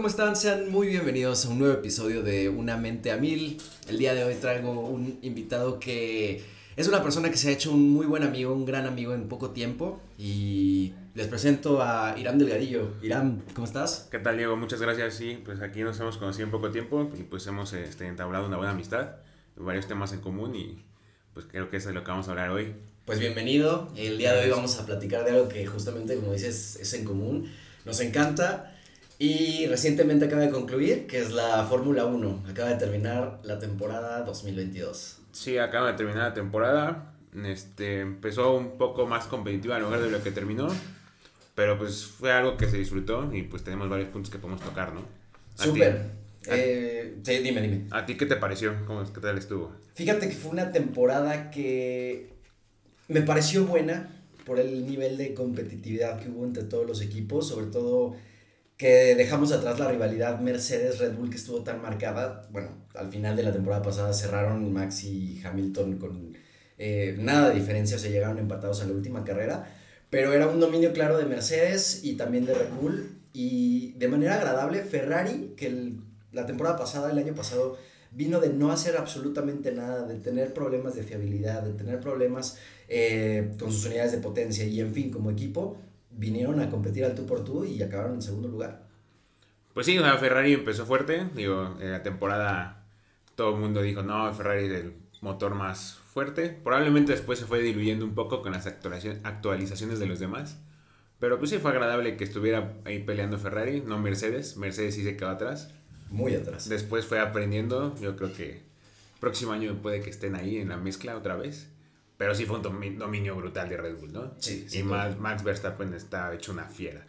[0.00, 0.34] ¿cómo están?
[0.34, 3.60] Sean muy bienvenidos a un nuevo episodio de Una mente a mil.
[3.86, 6.42] El día de hoy traigo un invitado que
[6.74, 9.28] es una persona que se ha hecho un muy buen amigo, un gran amigo en
[9.28, 10.00] poco tiempo.
[10.16, 12.94] Y les presento a Irán Delgadillo.
[13.02, 14.08] Irán, ¿cómo estás?
[14.10, 14.56] ¿Qué tal, Diego?
[14.56, 15.12] Muchas gracias.
[15.12, 18.56] Sí, pues aquí nos hemos conocido en poco tiempo y pues hemos este, entablado una
[18.56, 19.16] buena amistad,
[19.54, 20.82] varios temas en común y
[21.34, 22.72] pues creo que eso es lo que vamos a hablar hoy.
[23.04, 23.92] Pues bienvenido.
[23.94, 27.04] El día de hoy vamos a platicar de algo que justamente, como dices, es en
[27.04, 27.52] común.
[27.84, 28.69] Nos encanta.
[29.20, 32.44] Y recientemente acaba de concluir, que es la Fórmula 1.
[32.48, 35.18] Acaba de terminar la temporada 2022.
[35.32, 37.12] Sí, acaba de terminar la temporada.
[37.44, 40.68] Este, empezó un poco más competitiva en lugar de lo que terminó.
[41.54, 44.94] Pero pues fue algo que se disfrutó y pues tenemos varios puntos que podemos tocar,
[44.94, 45.02] ¿no?
[45.54, 46.00] Súper.
[46.46, 47.84] Eh, sí, dime, dime.
[47.90, 48.74] ¿A ti qué te pareció?
[48.86, 49.70] ¿Cómo, ¿Qué tal estuvo?
[49.96, 52.30] Fíjate que fue una temporada que
[53.08, 54.16] me pareció buena
[54.46, 58.16] por el nivel de competitividad que hubo entre todos los equipos, sobre todo
[58.80, 62.48] que dejamos atrás la rivalidad Mercedes-Red Bull que estuvo tan marcada.
[62.50, 66.34] Bueno, al final de la temporada pasada cerraron Max y Hamilton con
[66.78, 69.70] eh, nada de diferencia, se llegaron empatados a la última carrera,
[70.08, 73.20] pero era un dominio claro de Mercedes y también de Red Bull.
[73.34, 75.92] Y de manera agradable, Ferrari, que
[76.32, 77.76] la temporada pasada, el año pasado,
[78.12, 82.56] vino de no hacer absolutamente nada, de tener problemas de fiabilidad, de tener problemas
[82.88, 85.76] eh, con sus unidades de potencia y en fin, como equipo,
[86.10, 88.86] vinieron a competir al tú por tú y acabaron en segundo lugar.
[89.74, 92.84] Pues sí, o Ferrari empezó fuerte, digo, en la temporada
[93.36, 97.60] todo el mundo dijo, no, Ferrari es el motor más fuerte, probablemente después se fue
[97.60, 100.58] diluyendo un poco con las actualizaciones de los demás,
[101.20, 105.16] pero pues sí fue agradable que estuviera ahí peleando Ferrari, no Mercedes, Mercedes sí se
[105.16, 105.72] quedó atrás.
[106.10, 106.68] Muy atrás.
[106.68, 108.62] Después fue aprendiendo, yo creo que
[109.20, 111.68] próximo año puede que estén ahí en la mezcla otra vez.
[112.20, 114.34] Pero sí fue un dominio brutal de Red Bull, ¿no?
[114.40, 114.66] Sí.
[114.72, 117.06] Y Max, Max Verstappen está hecho una fiera.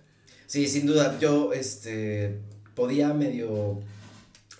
[0.47, 1.19] Sí, sin duda.
[1.19, 2.39] Yo este,
[2.75, 3.81] podía medio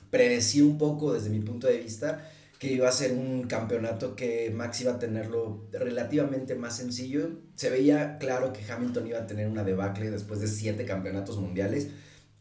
[0.10, 2.30] predecir un poco desde mi punto de vista
[2.60, 7.30] que iba a ser un campeonato que Max iba a tenerlo relativamente más sencillo.
[7.56, 11.88] Se veía claro que Hamilton iba a tener una debacle después de siete campeonatos mundiales.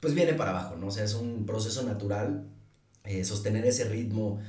[0.00, 0.88] Pues viene para abajo, ¿no?
[0.88, 2.48] O sea, es un proceso natural.
[3.04, 4.40] Eh, sostener ese ritmo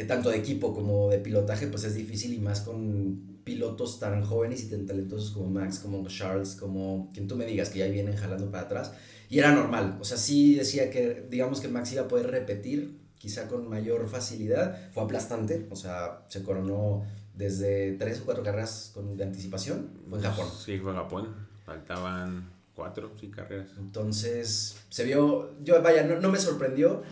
[0.00, 4.22] eh, tanto de equipo como de pilotaje, pues es difícil y más con pilotos tan
[4.22, 7.86] jóvenes y tan talentosos como Max, como Charles, como quien tú me digas que ya
[7.86, 8.92] vienen jalando para atrás.
[9.28, 12.98] Y era normal, o sea, sí decía que, digamos que Max iba a poder repetir,
[13.18, 14.90] quizá con mayor facilidad.
[14.92, 19.90] Fue aplastante, o sea, se coronó desde tres o cuatro carreras con de anticipación.
[20.08, 20.48] Fue en Japón.
[20.64, 21.34] Sí, fue en Japón.
[21.66, 23.68] Faltaban cuatro, sí, carreras.
[23.78, 27.02] Entonces, se vio, yo vaya, no, no me sorprendió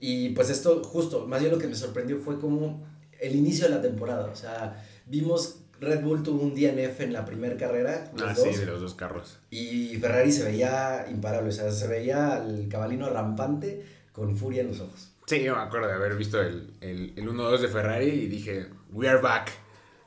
[0.00, 2.84] y pues esto, justo, más bien lo que me sorprendió fue como
[3.20, 4.30] el inicio de la temporada.
[4.30, 8.10] O sea, vimos Red Bull tuvo un DNF en la primera carrera.
[8.22, 9.38] ah, sí, de los dos carros.
[9.50, 14.68] Y Ferrari se veía imparable, o sea, se veía al cabalino rampante con furia en
[14.68, 15.12] los ojos.
[15.26, 18.66] Sí, yo me acuerdo de haber visto el, el, el 1-2 de Ferrari y dije,
[18.92, 19.50] we are back.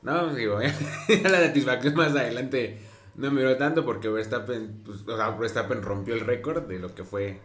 [0.02, 0.60] No, digo,
[1.22, 2.78] la satisfacción más adelante
[3.16, 6.94] no me duró tanto porque Verstappen, pues, o sea, Verstappen rompió el récord de lo
[6.94, 7.40] que fue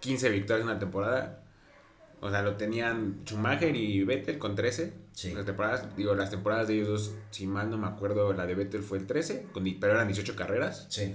[0.00, 1.42] 15 victorias en una temporada.
[2.20, 4.92] O sea, lo tenían Schumacher y Vettel con 13.
[5.12, 5.34] Sí.
[5.34, 8.54] Las temporadas, digo, las temporadas de ellos dos, si mal no me acuerdo, la de
[8.54, 9.46] Vettel fue el 13,
[9.80, 10.86] pero eran 18 carreras.
[10.88, 11.14] Sí.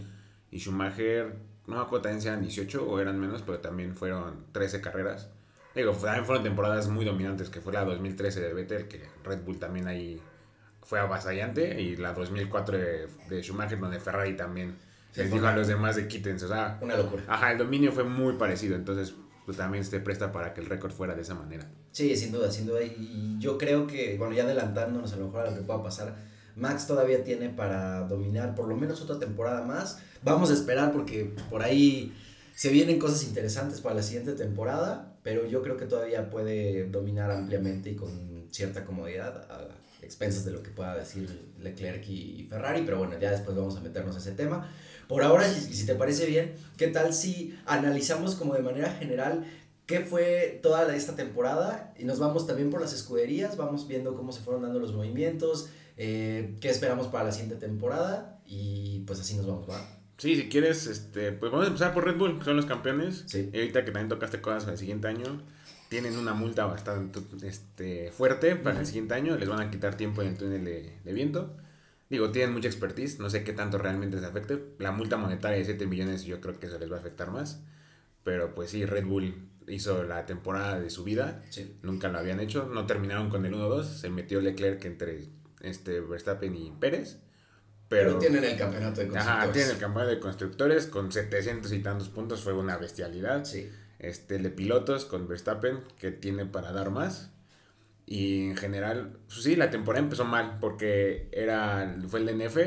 [0.51, 1.35] Y Schumacher,
[1.67, 5.29] no me acuerdo también si eran 18 o eran menos, pero también fueron 13 carreras.
[5.75, 9.57] Digo, también fueron temporadas muy dominantes, que fue la 2013 de Vettel, que Red Bull
[9.57, 10.21] también ahí
[10.81, 12.77] fue avasallante, y la 2004
[13.29, 14.75] de, Schumacher, donde Ferrari también
[15.15, 16.77] les dijo a los demás de quítense, o sea...
[16.81, 17.23] Una locura.
[17.27, 19.15] Ajá, el dominio fue muy parecido, entonces
[19.51, 21.69] pues también se presta para que el récord fuera de esa manera.
[21.91, 22.81] Sí, sin duda, sin duda.
[22.81, 26.15] Y yo creo que, bueno, ya adelantándonos a lo mejor a lo que pueda pasar,
[26.55, 29.99] Max todavía tiene para dominar por lo menos otra temporada más.
[30.23, 32.13] Vamos a esperar porque por ahí
[32.55, 37.29] se vienen cosas interesantes para la siguiente temporada, pero yo creo que todavía puede dominar
[37.29, 39.67] ampliamente y con cierta comodidad a
[40.01, 43.81] expensas de lo que pueda decir Leclerc y Ferrari, pero bueno, ya después vamos a
[43.81, 44.71] meternos a ese tema.
[45.11, 49.45] Por ahora, si, si te parece bien, ¿qué tal si analizamos como de manera general
[49.85, 54.31] qué fue toda esta temporada y nos vamos también por las escuderías, vamos viendo cómo
[54.31, 59.35] se fueron dando los movimientos, eh, qué esperamos para la siguiente temporada y pues así
[59.35, 59.85] nos vamos, ¿va?
[60.17, 63.25] Sí, si quieres, este, pues vamos a empezar por Red Bull, que son los campeones.
[63.27, 63.49] Sí.
[63.51, 65.41] Y ahorita que también tocaste cosas para el siguiente año,
[65.89, 70.21] tienen una multa bastante este, fuerte para el siguiente año, les van a quitar tiempo
[70.21, 71.57] en el túnel de, de viento.
[72.11, 74.61] Digo, tienen mucha expertise, no sé qué tanto realmente les afecte.
[74.79, 77.61] La multa monetaria de 7 millones yo creo que eso les va a afectar más.
[78.25, 79.33] Pero pues sí, Red Bull
[79.65, 81.41] hizo la temporada de su vida.
[81.49, 81.73] Sí.
[81.83, 82.65] Nunca lo habían hecho.
[82.65, 83.85] No terminaron con el 1-2.
[83.85, 85.29] Se metió Leclerc entre
[85.61, 87.19] este, Verstappen y Pérez.
[87.87, 89.43] Pero, Pero tienen el campeonato de constructores.
[89.43, 92.41] Ajá, tienen el campeonato de constructores con 700 y tantos puntos.
[92.41, 93.45] Fue una bestialidad.
[93.45, 93.71] Sí.
[93.99, 97.30] este, el de pilotos con Verstappen, que tiene para dar más.
[98.11, 102.57] Y en general, pues sí, la temporada empezó mal porque era, fue el DNF,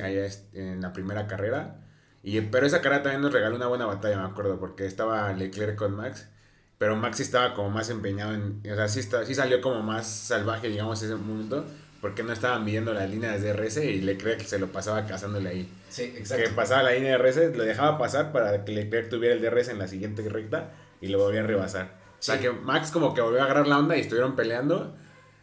[0.00, 1.80] allá en la primera carrera.
[2.22, 5.74] Y, pero esa carrera también nos regaló una buena batalla, me acuerdo, porque estaba Leclerc
[5.74, 6.28] con Max.
[6.78, 8.62] Pero Max sí estaba como más empeñado en.
[8.70, 11.64] O sea, sí, sí salió como más salvaje, digamos, ese momento.
[12.00, 15.72] Porque no estaban midiendo las líneas de RS y Leclerc se lo pasaba cazándole ahí.
[15.88, 16.44] Sí, exacto.
[16.44, 19.66] Que pasaba la línea de RS, lo dejaba pasar para que Leclerc tuviera el DRS
[19.66, 22.05] en la siguiente recta y lo volvía a rebasar.
[22.18, 24.94] O sea que Max como que volvió a agarrar la onda y estuvieron peleando.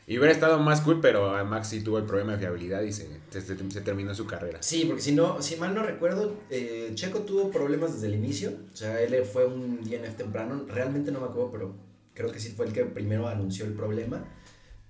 [0.06, 3.08] Y hubiera estado más cool, pero Max sí tuvo el problema de fiabilidad y se,
[3.30, 4.62] se, terminó su carrera.
[4.62, 8.52] Sí, porque si no, si mal no recuerdo, eh, Checo tuvo problemas desde el inicio.
[8.74, 10.66] O sea, él fue un DNF temprano.
[10.68, 11.76] Realmente no me acuerdo, pero
[12.14, 14.26] creo que sí fue el que primero anunció el problema.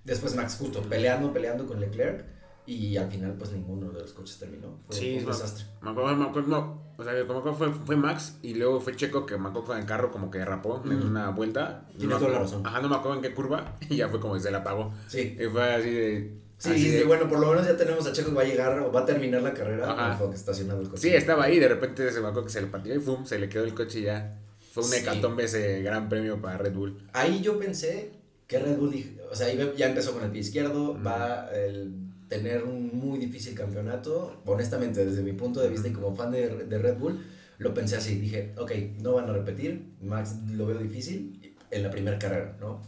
[0.02, 2.26] Después Max justo peleando, peleando con Leclerc.
[2.66, 4.78] Y al final, pues ninguno de los coches terminó.
[4.86, 5.66] Fue, sí, un desastre.
[5.80, 9.36] Me acuerdo, me acuerdo, o sea, como fue, fue Max y luego fue Checo que
[9.36, 11.86] me acuerdo con el carro como que derrapó en una vuelta.
[11.98, 12.64] Tienes toda la razón.
[12.64, 14.92] Ajá, no me acuerdo en qué curva y ya fue como se la apagó.
[15.08, 15.36] Sí.
[15.38, 16.44] Y fue así de.
[16.56, 18.92] Sí, sí, bueno, por lo menos ya tenemos a Checo que va a llegar o
[18.92, 19.90] va a terminar la carrera.
[19.90, 20.16] Ajá.
[20.16, 21.02] Fue estacionado el coche.
[21.02, 23.26] Sí, estaba ahí, de repente se me acuerdo que se le pateó y ¡fum!
[23.26, 24.38] se le quedó el coche y ya.
[24.72, 27.08] Fue un hecatombe ese gran premio para Red Bull.
[27.12, 28.12] Ahí yo pensé
[28.46, 31.92] que Red Bull, o sea, ya empezó con el pie izquierdo, va el
[32.28, 34.42] tener un muy difícil campeonato.
[34.46, 37.24] Honestamente, desde mi punto de vista y como fan de, de, Red Bull,
[37.58, 38.16] lo pensé así.
[38.16, 39.94] Dije, ok, no van a repetir.
[40.00, 42.82] Max lo veo difícil en la primera carrera, ¿no?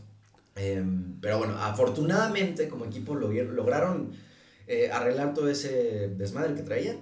[0.55, 4.13] Em, pero bueno, afortunadamente como equipo lograron
[4.67, 6.97] eh, arreglar todo ese desmadre que traía.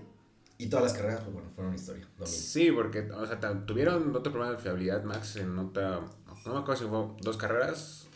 [0.57, 2.07] Y todas las carreras, pues bueno, fueron historia.
[2.25, 6.01] Sí, porque, o sea, tuvieron otro problema de fiabilidad, Max, en otra,
[6.47, 8.07] no me acuerdo si fue dos carreras,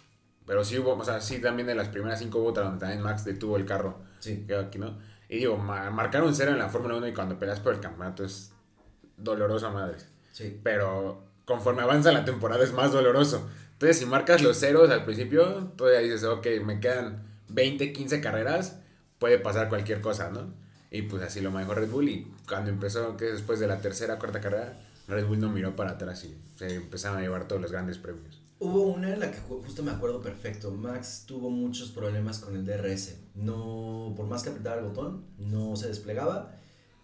[0.47, 3.25] pero sí hubo, o sea, sí también de las primeras cinco hubo donde también Max
[3.25, 3.99] detuvo el carro.
[4.19, 4.47] Sí.
[4.53, 4.99] aquí, ¿no?
[5.29, 8.25] Y digo, marcar un cero en la Fórmula 1 y cuando peleas por el campeonato
[8.25, 8.53] es
[9.17, 9.99] doloroso madre.
[10.33, 10.59] Sí.
[10.63, 13.49] Pero conforme avanza la temporada es más doloroso.
[13.73, 18.81] Entonces, si marcas los ceros al principio, todavía dices, ok, me quedan 20, 15 carreras,
[19.19, 20.53] puede pasar cualquier cosa, ¿no?
[20.91, 22.09] Y pues así lo manejó Red Bull.
[22.09, 25.93] Y cuando empezó, que después de la tercera, cuarta carrera, Red Bull no miró para
[25.93, 28.41] atrás y se empezaron a llevar todos los grandes premios.
[28.61, 30.71] Hubo una en la que justo me acuerdo perfecto.
[30.73, 33.17] Max tuvo muchos problemas con el DRS.
[33.35, 36.57] No, por más que apretaba el botón, no se desplegaba.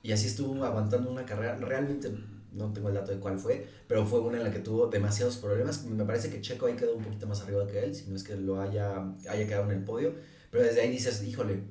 [0.03, 1.56] Y así estuvo aguantando una carrera.
[1.56, 2.12] Realmente
[2.55, 5.37] no tengo el dato de cuál fue, pero fue una en la que tuvo demasiados
[5.37, 5.85] problemas.
[5.85, 8.25] Me parece que Checo ahí quedó un poquito más arriba que él, si no es
[8.25, 10.15] que lo haya, haya quedado en el podio.
[10.51, 11.62] Pero desde ahí dices, híjole,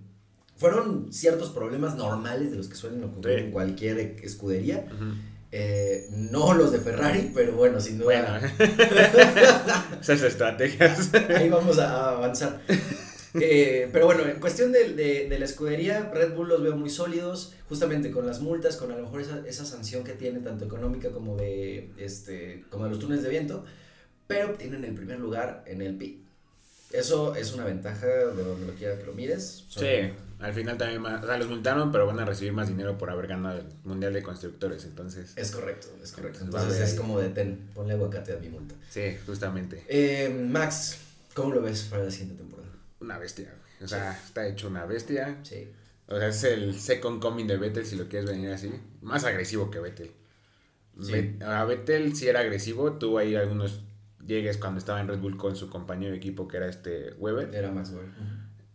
[0.55, 4.87] fueron ciertos problemas normales de los que suelen ocurrir en cualquier escudería.
[5.55, 8.41] Eh, no los de Ferrari, pero bueno, sin duda.
[8.41, 8.53] Bueno,
[10.01, 11.13] esas estrategias.
[11.13, 12.59] Ahí vamos a avanzar.
[13.35, 17.53] Eh, pero bueno, en cuestión de, de, la escudería, Red Bull los veo muy sólidos,
[17.69, 21.11] justamente con las multas, con a lo mejor esa, esa sanción que tiene, tanto económica
[21.11, 23.63] como de, este, como de los túneles de viento,
[24.25, 26.22] pero tienen el primer lugar en el PI.
[26.93, 29.65] Eso es una ventaja de donde lo quiera que lo mires.
[29.67, 33.09] Sí, al final también, o sea, los multaron, pero van a recibir más dinero por
[33.09, 35.33] haber ganado el Mundial de Constructores, entonces.
[35.35, 36.41] Es correcto, es correcto.
[36.43, 38.75] Entonces es como de ten, ponle aguacate a mi multa.
[38.89, 39.83] Sí, justamente.
[39.87, 40.99] Eh, Max,
[41.33, 42.69] ¿cómo lo ves para la siguiente temporada?
[42.99, 45.39] Una bestia, o sea, está hecho una bestia.
[45.41, 45.67] Sí.
[46.07, 48.71] O sea, es el second coming de Vettel, si lo quieres venir así.
[49.01, 50.11] Más agresivo que Vettel.
[51.01, 51.37] Sí.
[51.43, 53.81] a Vettel sí era agresivo, tuvo ahí algunos
[54.25, 57.53] llegues cuando estaba en Red Bull con su compañero de equipo que era este Weber.
[57.53, 58.09] Era Max Weber.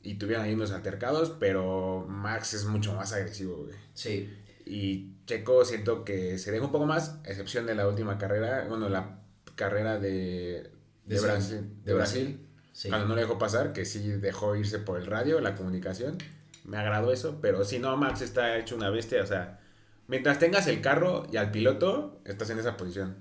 [0.03, 3.75] Y tuvieron ahí unos altercados, pero Max es mucho más agresivo, güey.
[3.95, 4.33] Sí.
[4.65, 8.89] Y Checo siento que se deja un poco más, excepción de la última carrera, bueno,
[8.89, 9.19] la
[9.55, 10.71] carrera de,
[11.05, 11.69] de, Brasil.
[11.85, 12.47] De Brasil.
[12.89, 16.19] Cuando no le dejó pasar, que sí dejó irse por el radio, la comunicación.
[16.65, 19.59] Me agradó eso, pero si no, Max está hecho una bestia, o sea,
[20.07, 23.17] mientras tengas el carro y al piloto, estás en esa posición.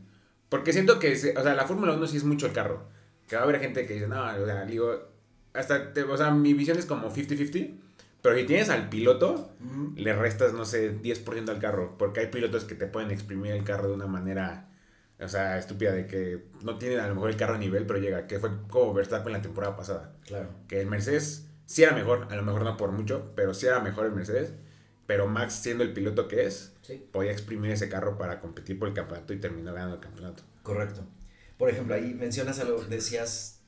[0.50, 2.88] Porque siento que, o sea, la Fórmula 1 sí es mucho el carro.
[3.28, 5.10] Que va a haber gente que dice, no, o sea, digo,
[5.54, 7.80] hasta, o sea, mi visión es como 50-50.
[8.22, 9.52] Pero si tienes al piloto,
[9.96, 11.98] le restas, no sé, 10% al carro.
[11.98, 14.70] Porque hay pilotos que te pueden exprimir el carro de una manera,
[15.20, 18.00] o sea, estúpida, de que no tienen a lo mejor el carro a nivel, pero
[18.00, 18.28] llega.
[18.28, 20.14] Que fue como Verstappen la temporada pasada.
[20.26, 20.50] Claro.
[20.68, 23.80] Que el Mercedes sí era mejor, a lo mejor no por mucho, pero sí era
[23.82, 24.54] mejor el Mercedes.
[25.08, 26.74] Pero Max, siendo el piloto que es,
[27.12, 30.44] podía exprimir ese carro para competir por el campeonato y terminó ganando el campeonato.
[30.64, 31.02] Correcto.
[31.58, 33.62] Por ejemplo, ahí mencionas algo, decías,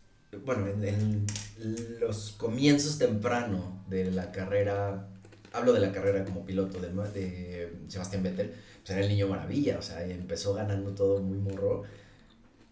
[0.46, 1.26] bueno, en,
[2.00, 5.08] los comienzos temprano de la carrera,
[5.54, 9.80] hablo de la carrera como piloto de, de Sebastián Vettel, pues era el niño maravilla,
[9.80, 11.84] o sea, empezó ganando todo muy morro.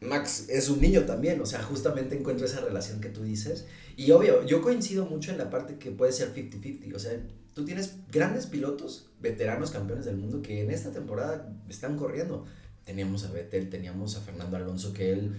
[0.02, 3.66] Max es un niño también, o sea, justamente encuentro esa relación que tú dices.
[3.96, 7.20] Y obvio, yo coincido mucho en la parte que puede ser 50-50, o sea,
[7.58, 12.46] tú tienes grandes pilotos, veteranos campeones del mundo que en esta temporada están corriendo.
[12.86, 15.36] teníamos a Vettel, teníamos a Fernando Alonso, que él...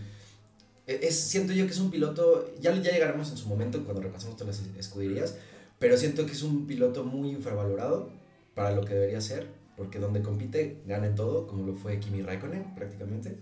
[0.88, 4.02] e, Es, siento yo que es un piloto, ya, ya llegaremos en su momento cuando
[4.02, 5.36] repasemos todas las escuderías,
[5.78, 8.10] pero siento que es un piloto muy infravalorado
[8.56, 9.46] para lo que debería ser,
[9.76, 13.38] porque donde compite gana todo, como lo fue Kimi Raikkonen prácticamente.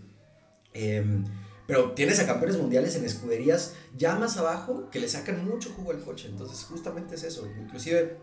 [0.75, 1.25] Em,
[1.67, 5.93] pero tienes a campeones mundiales en escuderías ya más abajo que le sacan mucho jugo
[5.93, 7.49] al coche, entonces justamente es eso.
[7.59, 8.19] Inclusive,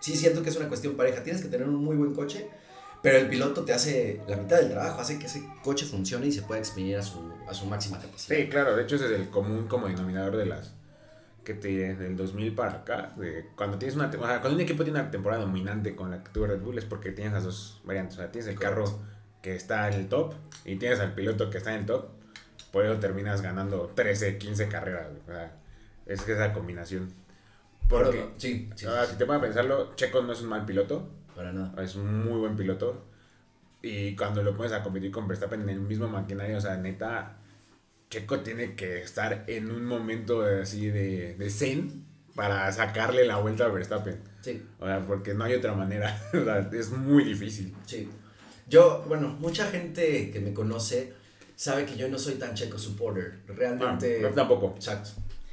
[0.00, 2.48] sí siento que es una cuestión pareja, tienes que tener un muy buen coche,
[3.02, 6.32] pero el piloto te hace la mitad del trabajo, hace que ese coche funcione y
[6.32, 8.36] se pueda exprimir a su, a su máxima capacidad.
[8.36, 10.74] Sí, claro, de hecho ese es el común como denominador de las
[11.44, 14.56] que te diré, del 2000 para acá, de cuando tienes una tem- o sea, cuando
[14.56, 17.32] un equipo tiene una temporada dominante con la que tuvo Red Bull es porque tienes
[17.32, 18.84] las dos variantes, o sea, tienes el Correcto.
[18.84, 18.98] carro
[19.40, 20.34] que está en el top
[20.66, 22.08] y tienes al piloto que está en el top,
[22.70, 25.56] por eso terminas ganando 13, 15 carreras, o sea,
[26.04, 27.10] es que esa combinación.
[27.90, 30.64] Porque, sí, sí, ahora, sí, si te pones a pensarlo, Checo no es un mal
[30.64, 31.82] piloto, para nada.
[31.82, 33.04] es un muy buen piloto.
[33.82, 37.38] Y cuando lo pones a competir con Verstappen en el mismo maquinario, o sea, neta,
[38.08, 42.04] Checo tiene que estar en un momento así de, de zen
[42.34, 44.20] para sacarle la vuelta a Verstappen.
[44.40, 46.18] Sí, O sea, porque no hay otra manera.
[46.32, 47.74] O sea, es muy difícil.
[47.86, 48.08] sí.
[48.68, 51.12] Yo, bueno, mucha gente que me conoce
[51.56, 53.40] sabe que yo no soy tan checo supporter.
[53.48, 54.24] Realmente.
[54.24, 54.74] Ah, tampoco.
[54.76, 55.10] Exacto.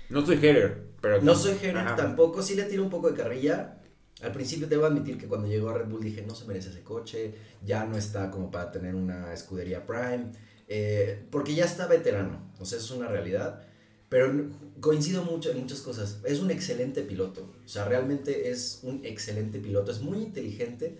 [0.09, 1.21] No soy hater, pero...
[1.21, 3.77] No soy hater tampoco, sí le tiro un poco de carrilla.
[4.21, 6.81] Al principio debo admitir que cuando llegó a Red Bull dije, no se merece ese
[6.81, 10.31] coche, ya no está como para tener una escudería Prime,
[10.67, 13.61] eh, porque ya está veterano, o sea, eso es una realidad.
[14.09, 14.47] Pero
[14.79, 16.21] coincido mucho en muchas cosas.
[16.23, 20.97] Es un excelente piloto, o sea, realmente es un excelente piloto, es muy inteligente,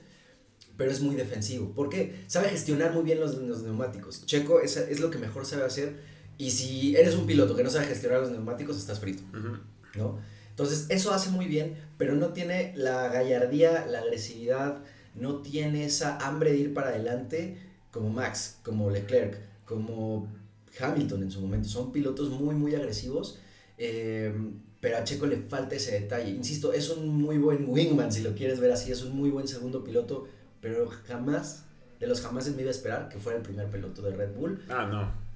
[0.78, 1.74] pero es muy defensivo.
[1.74, 4.26] porque Sabe gestionar muy bien los, los neumáticos.
[4.26, 6.18] Checo es, es lo que mejor sabe hacer.
[6.38, 9.24] Y si eres un piloto que no sabe gestionar los neumáticos, estás frito.
[9.96, 10.20] ¿No?
[10.50, 16.18] Entonces, eso hace muy bien, pero no tiene la gallardía, la agresividad, no tiene esa
[16.18, 17.58] hambre de ir para adelante
[17.92, 20.28] como Max, como Leclerc, como
[20.80, 21.70] Hamilton en su momento.
[21.70, 23.40] Son pilotos muy, muy agresivos,
[23.78, 24.34] eh,
[24.80, 26.32] pero a Checo le falta ese detalle.
[26.32, 29.48] Insisto, es un muy buen wingman, si lo quieres ver así, es un muy buen
[29.48, 30.28] segundo piloto,
[30.62, 31.66] pero jamás,
[32.00, 34.64] de los jamás me iba a esperar que fuera el primer piloto de Red Bull
[34.70, 35.27] Ah, no.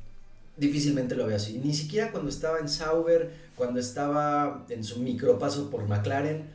[0.62, 1.60] Difícilmente lo veo así.
[1.63, 6.46] Ni siquiera cuando estaba en Sauber, cuando estaba en su micropaso por McLaren.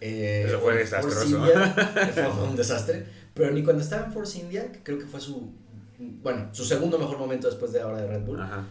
[0.00, 1.24] eh, Eso fue desastroso.
[1.24, 1.72] India,
[2.14, 3.06] fue un desastre.
[3.32, 5.50] Pero ni cuando estaba en Force India, que creo que fue su,
[5.98, 8.40] bueno, su segundo mejor momento después de ahora de Red Bull.
[8.40, 8.64] Ajá.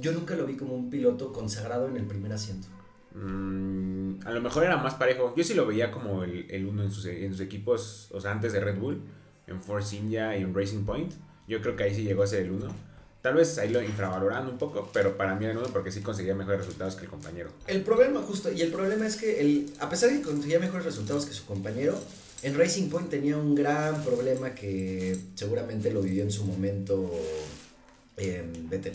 [0.00, 2.66] Yo nunca lo vi como un piloto consagrado en el primer asiento.
[3.14, 5.32] Mm, a lo mejor era más parejo.
[5.36, 8.32] Yo sí lo veía como el, el uno en sus, en sus equipos, o sea,
[8.32, 9.00] antes de Red Bull,
[9.46, 11.12] en Force India y en Racing Point.
[11.48, 12.68] Yo creo que ahí sí llegó a ser el uno.
[13.26, 16.32] Tal vez ahí lo infravalorando un poco, pero para mí era uno porque sí conseguía
[16.36, 17.50] mejores resultados que el compañero.
[17.66, 20.84] El problema, justo, y el problema es que el, a pesar de que conseguía mejores
[20.86, 21.98] resultados que su compañero,
[22.44, 27.10] en Racing Point tenía un gran problema que seguramente lo vivió en su momento
[28.16, 28.92] en Vettel.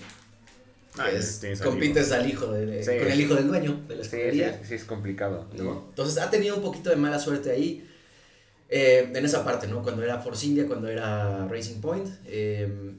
[0.97, 2.91] Ah, es, compites al hijo de, Sí.
[3.00, 4.61] con el hijo del dueño de la Sí, sí, escudería.
[4.65, 5.45] sí es complicado.
[5.57, 5.88] ¿no?
[5.89, 7.85] Entonces ha tenido un poquito de mala suerte ahí.
[8.69, 9.83] eh, en esa parte, ¿no?
[9.83, 12.07] Cuando era Force India, cuando era Racing Point.
[12.27, 12.93] eh,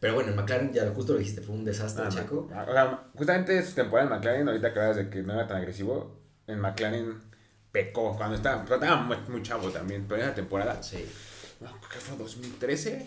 [0.00, 2.48] pero bueno, en McLaren, ya justo lo dijiste, fue un desastre, Ah, Checo.
[2.50, 5.56] O sea, justamente su temporada en McLaren, ahorita que hablas de que no era tan
[5.58, 7.14] agresivo, en McLaren
[7.72, 11.04] pecó cuando estaba, pero estaba muy, muy chavo también, pero en esa temporada, Sí.
[11.58, 12.16] ¿qué fue?
[12.16, 13.06] ¿2013?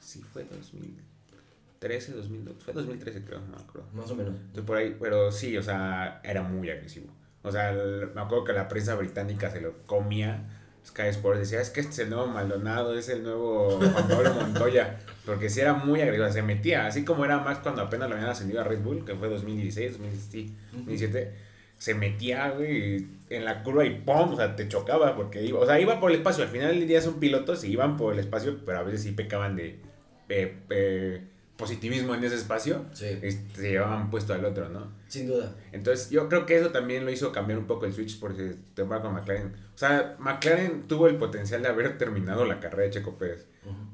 [0.00, 3.88] Sí, fue 2013, 2002, fue 2013 creo, no me acuerdo.
[3.92, 4.34] Más o menos.
[4.66, 7.06] Por ahí, pero sí, o sea, era muy agresivo.
[7.42, 10.63] O sea, el- me acuerdo que la prensa británica se lo comía.
[10.86, 14.34] Sky Sports decía, es que este es el nuevo Maldonado, es el nuevo Juan Pablo
[14.40, 14.98] Montoya.
[15.24, 18.30] Porque sí era muy agresivo, se metía, así como era más cuando apenas lo habían
[18.30, 21.44] ascendido a Red Bull, que fue 2016, 2017, 2017
[21.78, 24.32] se metía, güey, en la curva y ¡pum!
[24.32, 26.44] O sea, te chocaba porque iba, o sea, iba por el espacio.
[26.44, 29.12] Al final del día son pilotos y iban por el espacio, pero a veces sí
[29.12, 29.80] pecaban de
[30.28, 31.22] eh, eh,
[31.56, 34.92] positivismo en ese espacio Sí, y se llevaban puesto al otro, ¿no?
[35.08, 35.54] sin duda.
[35.70, 39.04] Entonces, yo creo que eso también lo hizo cambiar un poco el switch porque temporada
[39.04, 39.54] con McLaren.
[39.74, 43.46] O sea, McLaren tuvo el potencial de haber terminado la carrera de Checo Pérez.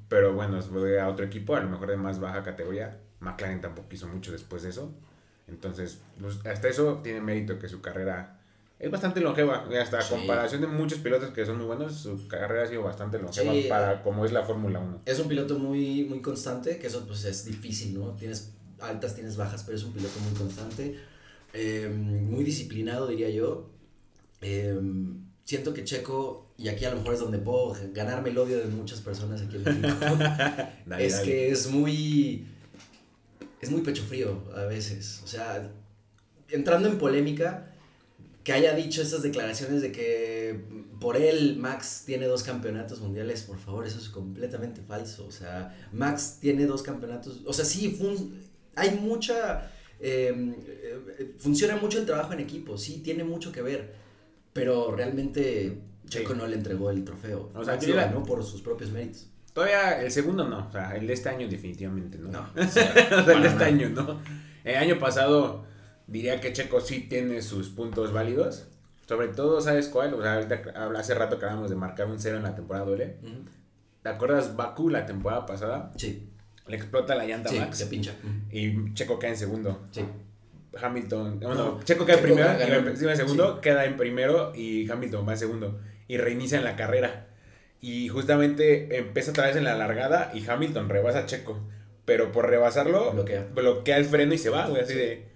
[0.09, 2.99] Pero bueno, fue a otro equipo, a lo mejor de más baja categoría.
[3.21, 4.95] McLaren tampoco hizo mucho después de eso.
[5.47, 8.40] Entonces, pues, hasta eso tiene mérito que su carrera
[8.81, 9.69] es bastante longeva.
[9.81, 10.15] Hasta Sí.
[10.15, 13.67] comparación de muchos pilotos que son muy buenos, su carrera ha sido bastante longeva Sí.
[13.69, 15.03] para como es la Fórmula 1.
[15.05, 18.13] Es un piloto muy, muy constante, que eso pues es difícil, ¿no?
[18.17, 20.99] Tienes altas, tienes bajas, pero es un piloto muy constante,
[21.53, 23.71] eh, muy disciplinado, diría yo.
[24.41, 24.81] Eh,
[25.45, 28.67] siento que Checo, y aquí a lo mejor es donde puedo ganarme el odio de
[28.67, 29.89] muchas personas aquí en México,
[30.87, 31.25] Dale, es dale.
[31.27, 32.47] que es muy,
[33.61, 35.21] es muy pecho frío a veces.
[35.25, 35.71] O sea,
[36.49, 37.70] entrando en polémica,
[38.45, 40.65] que haya dicho esas declaraciones de que
[40.99, 45.27] por él Max tiene dos campeonatos mundiales, por favor, eso es completamente falso.
[45.27, 47.99] O sea, Max tiene dos campeonatos, o sea, sí,
[48.77, 53.95] hay mucha, em, eh, funciona mucho el trabajo en equipo, sí, tiene mucho que ver,
[54.53, 55.79] pero realmente
[56.09, 57.51] Checo no le entregó el trofeo.
[57.55, 59.29] O sea, Max lo ganó por sus propios méritos.
[59.53, 62.31] Todavía el segundo no, o sea, el de este año definitivamente no.
[62.31, 62.93] No, o sea,
[63.35, 64.21] el de este año no.
[64.65, 65.65] El año pasado
[66.11, 68.67] diría que Checo sí tiene sus puntos válidos.
[69.07, 70.15] Sobre todo, ¿sabes cuál?
[70.15, 70.63] O sea, ahorita
[70.97, 73.17] hace rato acabamos de marcar un cero en la temporada doble.
[74.03, 75.93] ¿Te acuerdas Baku la temporada pasada?
[75.97, 76.29] Sí.
[76.67, 77.79] Le explota la llanta sí, Max.
[77.79, 78.13] se pincha.
[78.51, 79.83] Y Checo cae en segundo.
[79.91, 80.05] Sí.
[80.81, 85.33] Hamilton, no, Checo cae en primero, y en segundo, queda en primero y Hamilton va
[85.33, 85.81] en segundo.
[86.07, 87.27] Y reinicia en la carrera.
[87.81, 91.59] Y justamente empieza otra vez en la largada y Hamilton rebasa a Checo.
[92.05, 95.29] Pero por rebasarlo, bloquea, bloquea el freno y se va, güey, así de.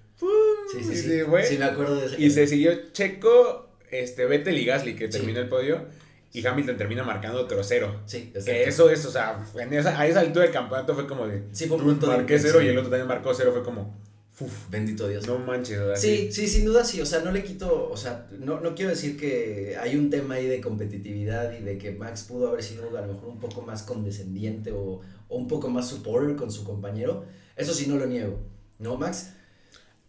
[0.79, 1.25] Sí, sí, sí.
[1.49, 2.17] Sí, me acuerdo de eso.
[2.19, 5.87] Y se siguió Checo, este, Vettel y Gasly, que terminó el podio.
[6.33, 8.01] Y Hamilton termina marcando otro cero.
[8.07, 8.51] Sí, exacto.
[8.51, 11.45] Que eso es, o sea, a esa altura del campeonato fue como de.
[11.53, 13.97] Sí, fue un punto Marqué cero y el otro también marcó cero, fue como.
[14.41, 15.29] Uf, bendito Dios.
[15.29, 15.95] No manches, ¿verdad?
[15.95, 17.01] Sí, sí, sin duda sí.
[17.01, 20.35] O sea, no le quito, o sea, no, no quiero decir que hay un tema
[20.35, 23.63] ahí de competitividad y de que Max pudo haber sido a lo mejor un poco
[23.63, 27.25] más condescendiente o, o un poco más supporter con su compañero.
[27.55, 28.41] Eso sí no lo niego.
[28.81, 29.34] ¿No, Max?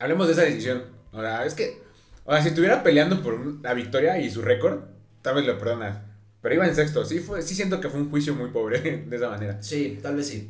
[0.05, 0.83] Hablemos de esa decisión.
[1.11, 1.81] Sea, es que,
[2.23, 4.79] o sea, si estuviera peleando por la victoria y su récord,
[5.21, 5.97] tal vez lo perdonas.
[6.41, 7.03] Pero iba en sexto.
[7.05, 9.61] Sí, fue, sí siento que fue un juicio muy pobre de esa manera.
[9.61, 10.49] Sí, tal vez sí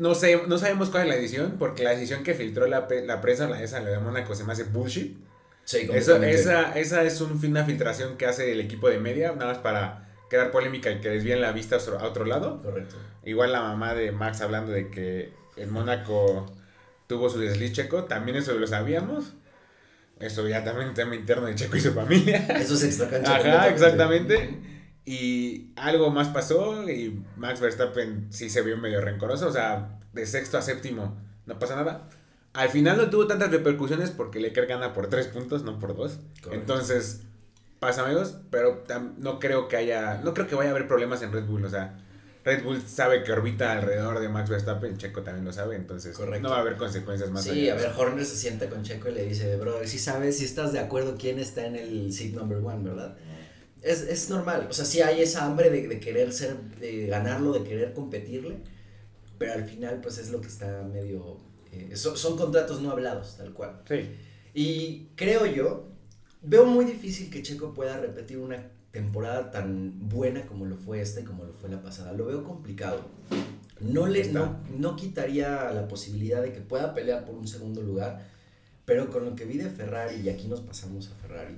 [0.00, 3.20] no sé, no sabemos cuál es la decisión, porque la decisión que filtró la, la
[3.20, 5.18] prensa, la esa, la de Mónaco, se me hace bullshit.
[5.64, 9.52] Sí, Eso, esa, esa es un, una filtración que hace el equipo de media, nada
[9.52, 12.62] más para crear polémica y que desvíen la vista a otro lado.
[12.62, 12.96] Correcto.
[13.24, 16.46] Igual la mamá de Max hablando de que en Mónaco
[17.10, 19.32] tuvo su desliz checo, también eso lo sabíamos.
[20.20, 22.46] Eso ya también un tema interno de Checo y su familia.
[22.56, 23.36] Eso es extra cancha.
[23.36, 24.60] Ajá, exactamente.
[25.04, 30.24] Y algo más pasó y Max Verstappen sí se vio medio rencoroso, o sea, de
[30.24, 32.08] sexto a séptimo no pasa nada.
[32.52, 36.20] Al final no tuvo tantas repercusiones porque Leclerc gana por tres puntos, no por dos.
[36.52, 37.22] Entonces,
[37.80, 38.84] pasa amigos, pero
[39.18, 41.70] no creo que haya, no creo que vaya a haber problemas en Red Bull, o
[41.70, 41.98] sea,
[42.44, 46.50] Red Bull sabe que orbita alrededor de Max Verstappen, Checo también lo sabe, entonces no
[46.50, 47.44] va a haber consecuencias más.
[47.44, 50.44] Sí, a ver, Horner se sienta con Checo y le dice, bro, si sabes, si
[50.44, 53.16] estás de acuerdo quién está en el seat number one, ¿verdad?
[53.82, 57.52] es, es normal, o sea, sí hay esa hambre de, de querer ser, de ganarlo,
[57.52, 58.56] de querer competirle,
[59.38, 61.38] pero al final pues es lo que está medio,
[61.72, 63.82] eh, son, son, contratos no hablados, tal cual.
[63.88, 64.10] Sí.
[64.52, 65.88] Y creo yo,
[66.42, 71.20] veo muy difícil que Checo pueda repetir una temporada tan buena como lo fue esta
[71.20, 73.04] y como lo fue la pasada, lo veo complicado.
[73.80, 78.26] No, le, no, no quitaría la posibilidad de que pueda pelear por un segundo lugar,
[78.84, 81.54] pero con lo que vi de Ferrari, y aquí nos pasamos a Ferrari,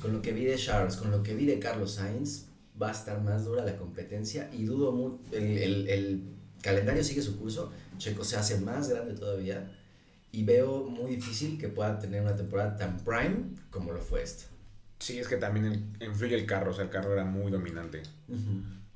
[0.00, 2.46] con lo que vi de Charles, con lo que vi de Carlos Sainz,
[2.80, 6.22] va a estar más dura la competencia y dudo mucho, el, el,
[6.60, 9.70] calendario sigue su curso, Checo se hace más grande todavía
[10.32, 14.53] y veo muy difícil que pueda tener una temporada tan prime como lo fue esta.
[14.98, 18.02] Sí, es que también influye el carro, o sea, el carro era muy dominante.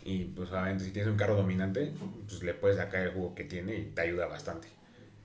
[0.02, 1.92] Y pues obviamente si tienes un carro dominante,
[2.26, 4.68] pues le puedes sacar el jugo que tiene y te ayuda bastante.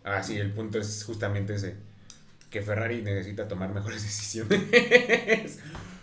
[0.03, 1.75] Ah, sí, el punto es justamente ese
[2.53, 5.59] que Ferrari necesita tomar mejores decisiones.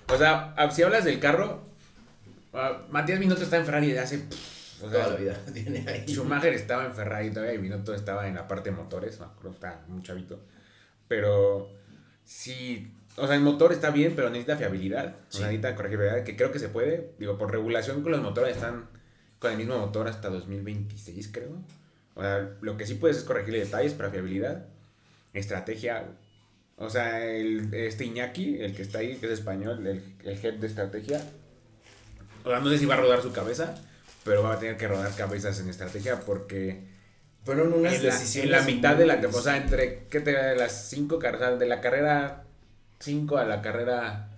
[0.09, 1.63] o sea, ah, si hablas del carro,
[2.53, 4.25] uh, Matías Binotto está en Ferrari desde hace...
[4.81, 6.07] Toda la vida tiene ahí.
[6.09, 9.57] Schumacher estaba en Ferrari todavía y Binotto estaba en la parte de motores, creo que
[9.57, 10.41] está muy chavito.
[11.07, 11.71] Pero
[12.25, 16.59] sí, o sea, el motor está bien, pero necesita fiabilidad, necesita corregibilidad, que creo que
[16.59, 17.13] se puede.
[17.19, 18.89] Digo, por regulación con los motores están
[19.39, 21.63] con el mismo motor hasta 2026, creo.
[22.15, 24.67] O sea, lo que sí puedes es corregirle detalles para fiabilidad,
[25.33, 26.07] estrategia,
[26.77, 30.55] o sea, el, este Iñaki, el que está ahí, que es español, el, el head
[30.55, 31.23] de estrategia,
[32.45, 33.75] o sea, no sé si va a rodar su cabeza,
[34.25, 36.89] pero va a tener que rodar cabezas en estrategia porque...
[37.45, 38.45] Fueron unas en decisiones.
[38.45, 39.21] en la mitad de la...
[39.33, 41.59] O sea, entre, ¿qué te las cinco carreras?
[41.59, 42.45] De la carrera
[43.01, 44.31] 5 a la carrera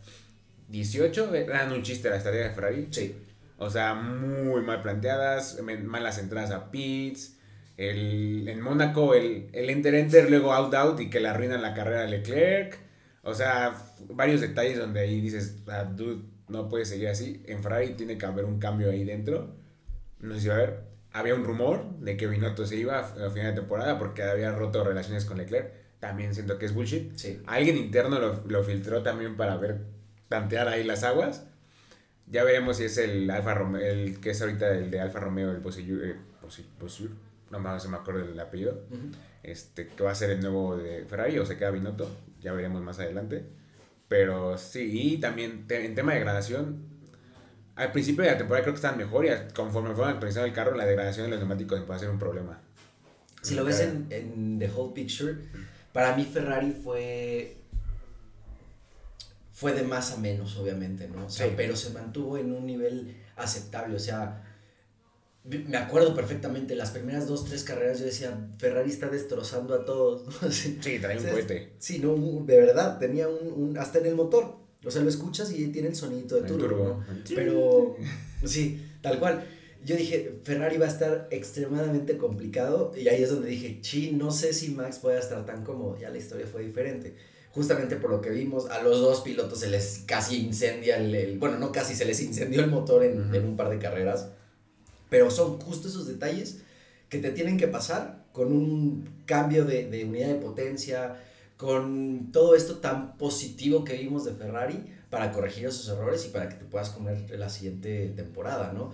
[0.68, 2.88] 18, eran un chiste la estrategia de Ferrari.
[2.90, 3.16] Sí.
[3.59, 7.37] O sea, muy mal planteadas, malas entradas a pits,
[7.77, 12.07] el, en Mónaco el, el enter-enter, luego out-out y que le arruinan la carrera a
[12.07, 12.79] Leclerc.
[13.22, 13.77] O sea,
[14.09, 17.42] varios detalles donde ahí dices, ah, dude, no puede seguir así.
[17.46, 19.55] En Ferrari tiene que haber un cambio ahí dentro.
[20.20, 20.92] No sé si va a haber.
[21.12, 24.83] Había un rumor de que Binotto se iba a final de temporada porque había roto
[24.83, 25.82] relaciones con Leclerc.
[26.02, 27.16] También siento que es bullshit.
[27.16, 27.40] Sí.
[27.46, 29.82] Alguien interno lo, lo filtró también para ver,
[30.26, 31.46] tantear ahí las aguas.
[32.26, 35.52] Ya veremos si es el Alfa Romeo, el que es ahorita el de Alfa Romeo,
[35.52, 36.16] el Bosillur, eh,
[37.52, 38.82] no se me acuerdo del apellido,
[39.44, 42.10] este, que va a ser el nuevo de Ferrari o se queda Binotto,
[42.40, 43.44] ya veremos más adelante.
[44.08, 46.82] Pero sí, y también en tema de degradación,
[47.76, 50.74] al principio de la temporada creo que estaban mejor y conforme fueron actualizando el carro,
[50.74, 52.60] la degradación de los neumáticos puede ser un problema.
[53.40, 55.36] Si lo ves en, en The Whole Picture,
[55.92, 57.57] para mí Ferrari fue
[59.52, 61.26] fue de más a menos, obviamente, ¿no?
[61.26, 64.42] O sea, pero se mantuvo en un nivel aceptable, o sea,
[65.44, 70.22] me acuerdo perfectamente, las primeras dos, tres carreras yo decía, Ferrari está destrozando a todos.
[70.50, 71.74] sí, trae un cohete.
[71.78, 75.68] Sí, no, de verdad, tenía un, hasta en el motor, o sea, lo escuchas y
[75.68, 77.96] tiene el sonido de turbo, Pero,
[78.44, 79.46] sí, tal cual.
[79.85, 84.31] Yo dije, Ferrari va a estar extremadamente complicado y ahí es donde dije, chi, no
[84.31, 87.14] sé si Max pueda estar tan cómodo, ya la historia fue diferente
[87.55, 91.59] justamente por lo que vimos, a los dos pilotos se les casi incendia el, bueno,
[91.59, 94.31] no casi, se les incendió el motor en, un par de carreras,
[95.11, 96.61] pero son justo esos detalles
[97.09, 101.16] que te tienen que pasar con un cambio de, de unidad de potencia,
[101.59, 106.49] con todo esto tan positivo que vimos de Ferrari para corregir esos errores y para
[106.49, 108.92] que te puedas comer la siguiente temporada, ¿no?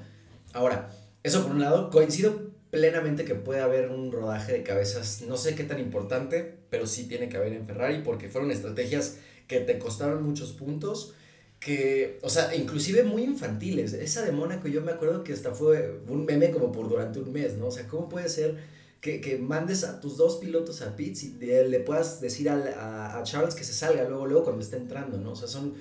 [0.53, 0.91] Ahora,
[1.23, 5.55] eso por un lado, coincido plenamente que puede haber un rodaje de cabezas, no sé
[5.55, 9.79] qué tan importante, pero sí tiene que haber en Ferrari porque fueron estrategias que te
[9.79, 11.15] costaron muchos puntos,
[11.61, 13.95] que, o sea, inclusive muy infantiles.
[13.95, 17.33] Esa de Mónaco yo me acuerdo que hasta fue un meme como por durante un
[17.33, 17.67] mes, ¿no?
[17.67, 18.57] O sea, ¿cómo puede ser
[19.01, 23.23] que, que mandes a tus dos pilotos a pits y le puedas decir a, a,
[23.23, 25.33] Charles que se salga luego, luego cuando esté entrando, ¿no?
[25.33, 25.75] O sea, son,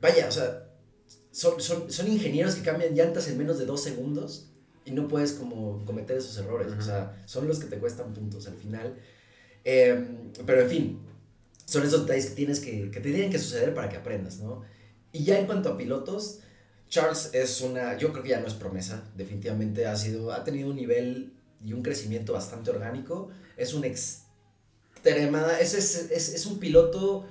[0.00, 0.65] vaya, o sea,
[1.36, 4.46] son, son, son ingenieros que cambian llantas en menos de dos segundos
[4.86, 8.46] y no puedes como cometer esos errores, o sea, son los que te cuestan puntos
[8.46, 8.96] al final.
[9.62, 10.98] Em, pero en fin,
[11.66, 14.62] son esos detalles que tienes que, que te tienen que suceder para que aprendas, ¿no?
[15.12, 16.38] Y ya en cuanto a pilotos,
[16.88, 20.70] Charles es una, yo creo que ya no es promesa, definitivamente ha sido, ha tenido
[20.70, 26.58] un nivel y un crecimiento bastante orgánico, es un extremada, es, es, es, es un
[26.58, 27.26] piloto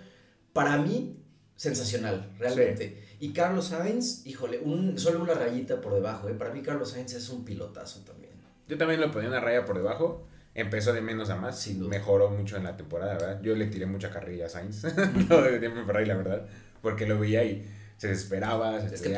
[0.54, 1.18] para mí
[1.56, 3.05] sensacional, realmente.
[3.20, 6.30] Y Carlos Sainz, híjole, un, solo una rayita por debajo.
[6.30, 6.34] ¿eh?
[6.34, 8.34] Para mí Carlos Sainz es un pilotazo también.
[8.68, 10.28] Yo también le ponía una raya por debajo.
[10.54, 11.60] Empezó de menos a más.
[11.60, 13.42] Sin Mejoró mucho en la temporada, ¿verdad?
[13.42, 14.84] Yo le tiré mucha carrilla a Sainz.
[15.30, 16.48] no de tiempo en Ferrari, la verdad.
[16.82, 17.66] Porque lo veía y
[17.98, 19.10] se desesperaba, se, se,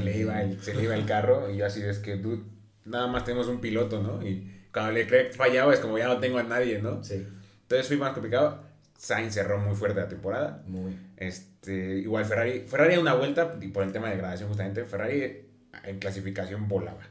[0.00, 1.50] le iba el, se le iba el carro.
[1.50, 2.42] Y yo así es que, dude,
[2.84, 4.26] nada más tenemos un piloto, ¿no?
[4.26, 7.02] Y cuando Leclerc fallaba es como ya no tengo a nadie, ¿no?
[7.02, 7.26] Sí.
[7.62, 8.65] Entonces fui más complicado.
[8.96, 10.62] Sainz cerró muy fuerte la temporada.
[10.66, 10.98] Muy.
[11.16, 15.46] Este, igual Ferrari, Ferrari a una vuelta, y por el tema de degradación justamente, Ferrari
[15.84, 17.02] en clasificación volaba.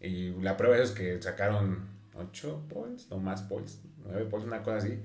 [0.00, 4.78] Y la prueba es que sacaron 8 points, no más points, 9 points, una cosa
[4.78, 5.00] así.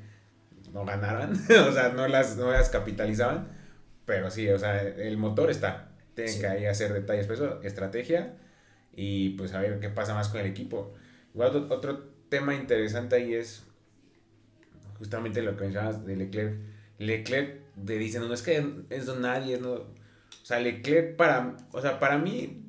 [0.73, 1.31] No ganaron,
[1.69, 3.47] o sea, no las, no las capitalizaban.
[4.05, 5.89] Pero sí, o sea, el motor está.
[6.13, 8.35] Tienen que ahí hacer detalles, pero estrategia
[8.95, 10.93] y pues a ver qué pasa más con el equipo.
[11.33, 13.63] Igual otro, otro tema interesante ahí es
[14.97, 16.57] justamente lo que mencionabas de Leclerc.
[16.97, 19.71] Leclerc le dicen, no, es que es don nadie, no.
[19.73, 22.63] O sea, Leclerc para, o sea, para mí,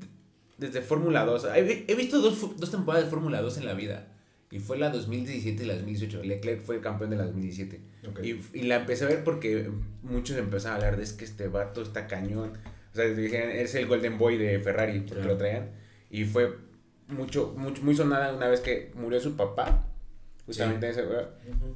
[0.59, 4.09] desde Fórmula 2, he, visto dos, dos temporadas de Fórmula 2 en la vida.
[4.51, 6.23] Y fue la 2017 y la 2018.
[6.23, 7.81] Leclerc fue el campeón de la 2017.
[8.23, 9.71] Y, y, la empecé a ver porque
[10.03, 12.53] muchos empezaron a hablar de es que este vato está cañón.
[12.93, 15.71] O sea, es el Golden Boy de Ferrari, porque lo traían.
[16.11, 16.57] Y fue
[17.09, 19.85] mucho, mucho, muy sonada una vez que murió su papá.
[20.47, 21.05] Justamente ese,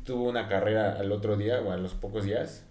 [0.05, 2.65] tuvo una carrera al otro día o a los pocos días.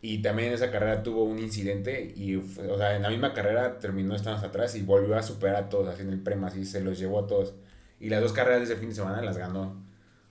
[0.00, 3.80] Y también en esa carrera tuvo un incidente y, o sea, en la misma carrera
[3.80, 6.80] terminó estando atrás y volvió a superar a todos, así en el prema, así se
[6.80, 7.54] los llevó a todos.
[7.98, 9.82] Y las dos carreras de ese fin de semana las ganó.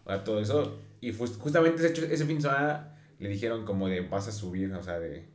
[0.05, 0.79] a todo eso.
[1.01, 4.81] Y justamente ese, ese fin de semana le dijeron como de vas a subir, o
[4.81, 5.27] sea, de,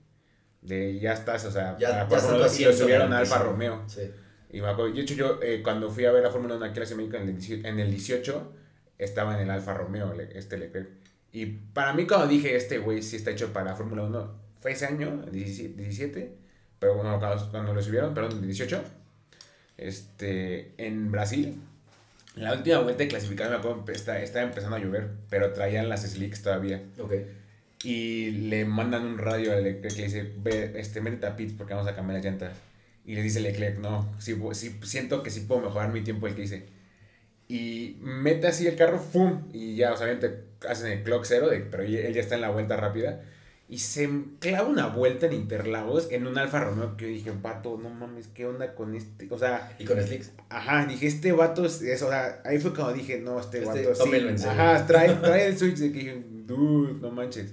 [0.63, 3.83] de ya estás, o sea, ya, para y lo subieron a Alfa Romeo.
[3.87, 4.03] Sí.
[4.51, 6.81] Y me acuerdo, de hecho yo eh, cuando fui a ver la Fórmula 1 aquí
[6.81, 8.53] en México en el, en el 18,
[9.05, 10.89] estaba en el Alfa Romeo, este Leclerc.
[11.33, 14.73] Y para mí cuando dije, este güey sí está hecho para la Fórmula 1, fue
[14.73, 16.33] ese año, 17,
[16.79, 18.83] pero bueno, cuando, lo subieron, perdón, el 18,
[19.79, 21.61] este, en Brasil,
[22.37, 25.89] en la última vuelta de clasificación, me acuerdo, está, estaba empezando a llover, pero traían
[25.89, 26.83] las slicks todavía.
[26.99, 27.13] Ok.
[27.85, 31.55] Y le mandan un radio a Leclerc que le dice, ve, este, métete a pits
[31.55, 32.53] porque vamos a cambiar la llanta.
[33.05, 34.37] Y le dice Leclerc, no, sí,
[34.83, 36.67] siento que sí puedo mejorar mi tiempo, el que dice
[37.53, 39.43] y mete así el carro, ¡fum!
[39.53, 40.19] Y ya, o sea,
[40.67, 43.21] hacen el clock cero, de, pero él ya está en la vuelta rápida.
[43.69, 47.77] Y se clava una vuelta en Interlagos en un Alfa Romeo que yo dije, pato,
[47.77, 49.29] no mames, ¿qué onda con este?
[49.29, 49.77] O sea.
[49.79, 50.33] ¿Y con Slicks?
[50.49, 54.03] Ajá, dije, este vato es, o sea, ahí fue cuando dije, no, este, este vato
[54.03, 54.47] sí.
[54.49, 57.53] Ajá, trae, trae el switch de que dije, dude, no manches.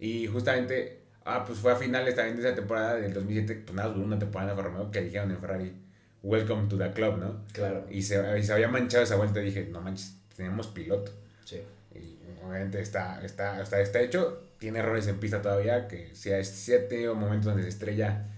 [0.00, 3.90] Y justamente, ah, pues fue a finales también de esa temporada del 2007, pues nada,
[3.90, 5.72] duró una temporada en Alfa Romeo que dijeron en Ferrari
[6.22, 7.44] welcome to the club, ¿no?
[7.52, 7.86] Claro.
[7.90, 11.12] Y se, se había manchado esa vuelta y dije, no manches, tenemos piloto.
[11.44, 11.60] Sí.
[11.94, 14.42] Y obviamente está, está, está, está hecho.
[14.58, 18.28] Tiene errores en pista todavía, que si hay siete o momentos donde se estrella,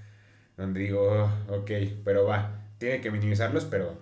[0.56, 1.70] donde digo, oh, ok,
[2.04, 3.98] pero va, tiene que minimizarlos, pero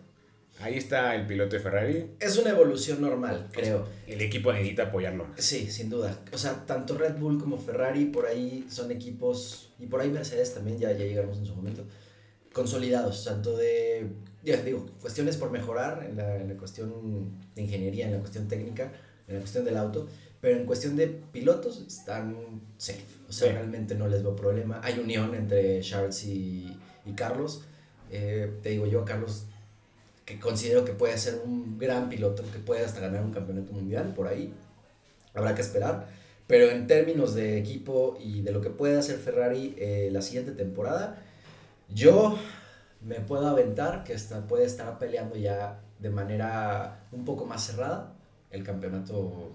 [0.61, 2.11] ahí está el piloto de Ferrari.
[2.21, 3.89] Es una evolución normal, creo.
[4.07, 5.41] El equipo necesita apoyarlo más.
[5.41, 6.19] Sí, sin duda.
[6.33, 10.53] O sea, tanto Red Bull como Ferrari por ahí son equipos, y por ahí Mercedes
[10.53, 11.87] también, ya, ya llegamos en su momento,
[12.53, 14.09] consolidados, tanto de,
[14.43, 16.91] ya digo, cuestiones por mejorar en la, en la cuestión
[17.55, 18.93] de ingeniería, en la cuestión técnica,
[19.29, 20.09] en la cuestión del auto,
[20.41, 22.37] pero en cuestión de pilotos están
[22.79, 23.05] safe.
[23.29, 23.55] O sea, Sí.
[23.55, 24.81] realmente no les veo problema.
[24.83, 27.65] Hay unión entre Charles y, y Carlos.
[28.11, 29.45] Eh, te digo yo, Carlos,
[30.25, 34.13] que considero que puede ser un gran piloto, que puede hasta ganar un campeonato mundial
[34.15, 34.53] por ahí.
[35.35, 36.09] Habrá que esperar.
[36.47, 40.51] Pero en términos de equipo y de lo que puede hacer Ferrari eh, la siguiente
[40.53, 41.23] temporada,
[41.95, 42.39] yo
[43.03, 48.15] me puedo aventar que hasta puede estar peleando ya de manera un poco más cerrada
[48.51, 49.53] el campeonato,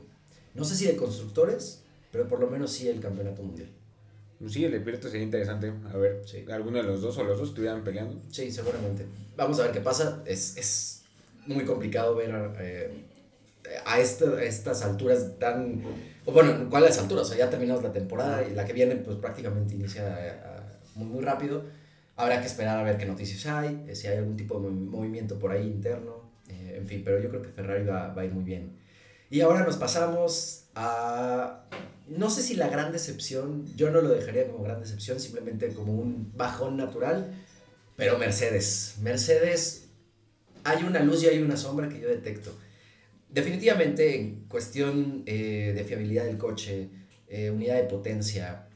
[0.54, 3.70] no sé si de constructores, pero por lo menos sí el campeonato mundial.
[4.48, 5.72] Sí, el de piloto sería interesante.
[5.94, 6.46] A ver, Sí.
[6.52, 8.20] alguno de los dos o los dos estuvieran peleando.
[8.30, 9.06] Sí, seguramente.
[9.38, 10.22] Vamos a ver qué pasa.
[10.26, 11.04] Es, es
[11.48, 13.06] muy complicado ver eh,
[13.86, 15.82] a, esta- a estas alturas tan...
[16.26, 17.26] bueno, ¿cuáles alturas?
[17.28, 20.34] O sea, ya terminamos la temporada y la que viene pues prácticamente inicia eh,
[20.96, 21.64] muy, muy rápido.
[22.18, 24.90] Habrá que esperar a ver qué noticias hay, eh, si hay algún tipo de movi-
[24.90, 28.26] movimiento por ahí interno, eh, en fin, pero yo creo que Ferrari va, va a
[28.26, 28.78] ir muy bien.
[29.30, 31.66] Y ahora nos pasamos a...
[32.08, 35.94] No sé si la gran decepción, yo no lo dejaría como gran decepción, simplemente como
[35.94, 37.34] un bajón natural,
[37.98, 38.98] pero Mercedes.
[39.02, 39.88] Mercedes,
[40.64, 42.52] hay una luz y hay una sombra que yo detecto.
[43.30, 46.90] Definitivamente en cuestión eh, de fiabilidad del coche,
[47.28, 48.68] eh, unidad de potencia,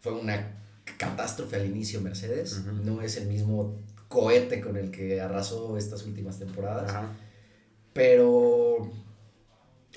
[0.00, 2.64] fue una catástrofe al inicio Mercedes.
[2.84, 6.92] No es el mismo cohete con el que arrasó estas últimas temporadas.
[7.92, 8.90] Pero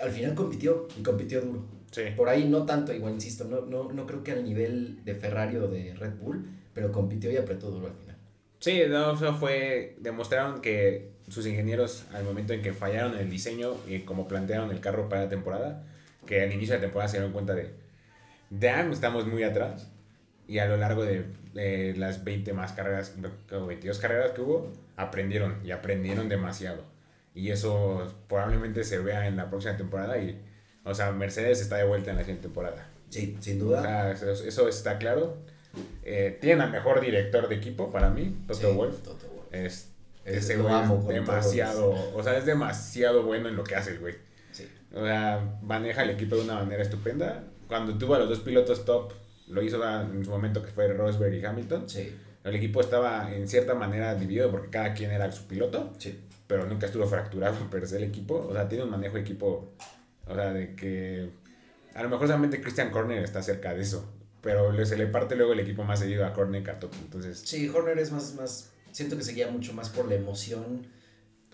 [0.02, 1.66] al final compitió y compitió duro.
[1.92, 2.04] Sí.
[2.16, 5.56] Por ahí no tanto, igual insisto, no, no, no creo que al nivel de Ferrari
[5.58, 8.18] o de Red Bull, pero compitió y apretó duro al final.
[8.60, 9.96] Sí, no, o sea, fue.
[10.00, 14.72] Demostraron que sus ingenieros, al momento en que fallaron en el diseño y como plantearon
[14.72, 15.84] el carro para la temporada,
[16.26, 17.72] que al inicio de la temporada se dieron cuenta de.
[18.50, 19.90] Damn, estamos muy atrás.
[20.48, 23.16] Y a lo largo de, de las 20 más carreras,
[23.52, 26.84] o 22 carreras que hubo, aprendieron y aprendieron demasiado.
[27.34, 30.18] Y eso probablemente se vea en la próxima temporada.
[30.20, 30.40] Y,
[30.84, 32.88] o sea, Mercedes está de vuelta en la siguiente temporada.
[33.10, 33.82] Sí, sin O duda.
[33.82, 35.38] sea, eso, eso está claro.
[36.04, 39.02] Eh, tienen al mejor director de equipo para mí, Toto Sí, Wolff.
[39.02, 39.48] Toto Wolff.
[39.54, 39.90] Es,
[40.24, 44.00] Es- ese güey es demasiado, o sea, es demasiado bueno en lo que hace el
[44.00, 44.16] güey.
[44.52, 44.68] Sí.
[44.94, 47.44] O sea, maneja el equipo de una manera estupenda.
[47.68, 49.12] Cuando tuvo a los dos pilotos top,
[49.48, 51.90] lo hizo en su momento que fue Rosberg y Hamilton.
[51.90, 52.12] Sí,
[52.44, 56.20] El equipo estaba en cierta manera dividido porque cada quien era su piloto, sí.
[56.48, 58.48] pero nunca estuvo fracturado per se el equipo.
[58.50, 59.74] O sea, tiene un manejo de equipo,
[60.28, 61.30] o sea, de que
[61.94, 65.54] a lo mejor solamente Christian Corner está cerca de eso, pero se le parte luego
[65.54, 66.90] el equipo más seguido a Corner que a.
[67.02, 70.88] Entonces, Sí, Horner es más, más, siento que se guía mucho más por la emoción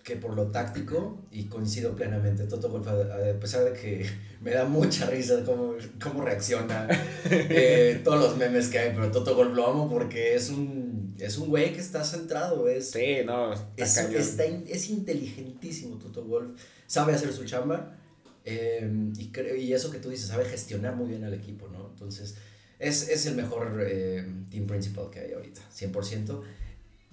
[0.02, 2.44] que por lo táctico y coincido plenamente.
[2.44, 4.04] Toto Wolff, a, pesar de que
[4.40, 6.88] me da mucha risa cómo, cómo reacciona,
[7.30, 11.38] eh, todos los memes que hay, pero Toto Wolff lo amo porque es un, es
[11.38, 17.14] un güey que está centrado, es, sí, no, es, está es inteligentísimo Toto Wolff, sabe
[17.14, 17.96] hacer su chamba
[18.44, 21.90] eh, y, creo- y eso que tú dices, sabe gestionar muy bien al equipo, ¿no?
[21.92, 22.34] Entonces,
[22.80, 26.40] es, es el mejor eh, team principal que hay ahorita, 100%.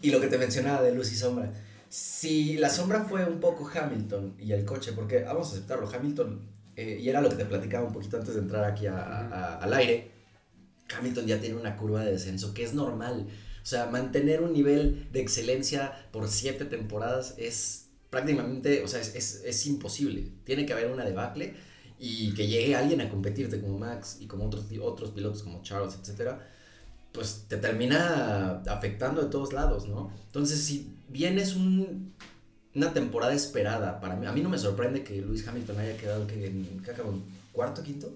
[0.01, 1.51] Y lo que te mencionaba de luz y sombra,
[1.89, 6.39] si la sombra fue un poco Hamilton y el coche, porque vamos a aceptarlo, Hamilton,
[6.75, 9.55] eh, y era lo que te platicaba un poquito antes de entrar aquí a- a-
[9.57, 10.11] al aire,
[10.97, 13.27] Hamilton ya tiene una curva de descenso que es normal.
[13.61, 19.15] O sea, mantener un nivel de excelencia por siete temporadas es prácticamente, o sea, es,
[19.15, 20.31] es, es imposible.
[20.45, 21.53] Tiene que haber una debacle
[21.99, 25.95] y que llegue alguien a competirte como Max y como otros, otros pilotos como Charles,
[26.01, 26.47] etcétera,
[27.19, 30.09] pues te termina afectando de todos lados, ¿no?
[30.27, 32.13] Entonces, si bien es un,
[32.73, 36.25] una temporada esperada para mí, a mí no me sorprende que Lewis Hamilton haya quedado
[36.25, 37.11] que, en, ¿qué acabó?
[37.11, 38.09] ¿En ¿Cuarto, quinto?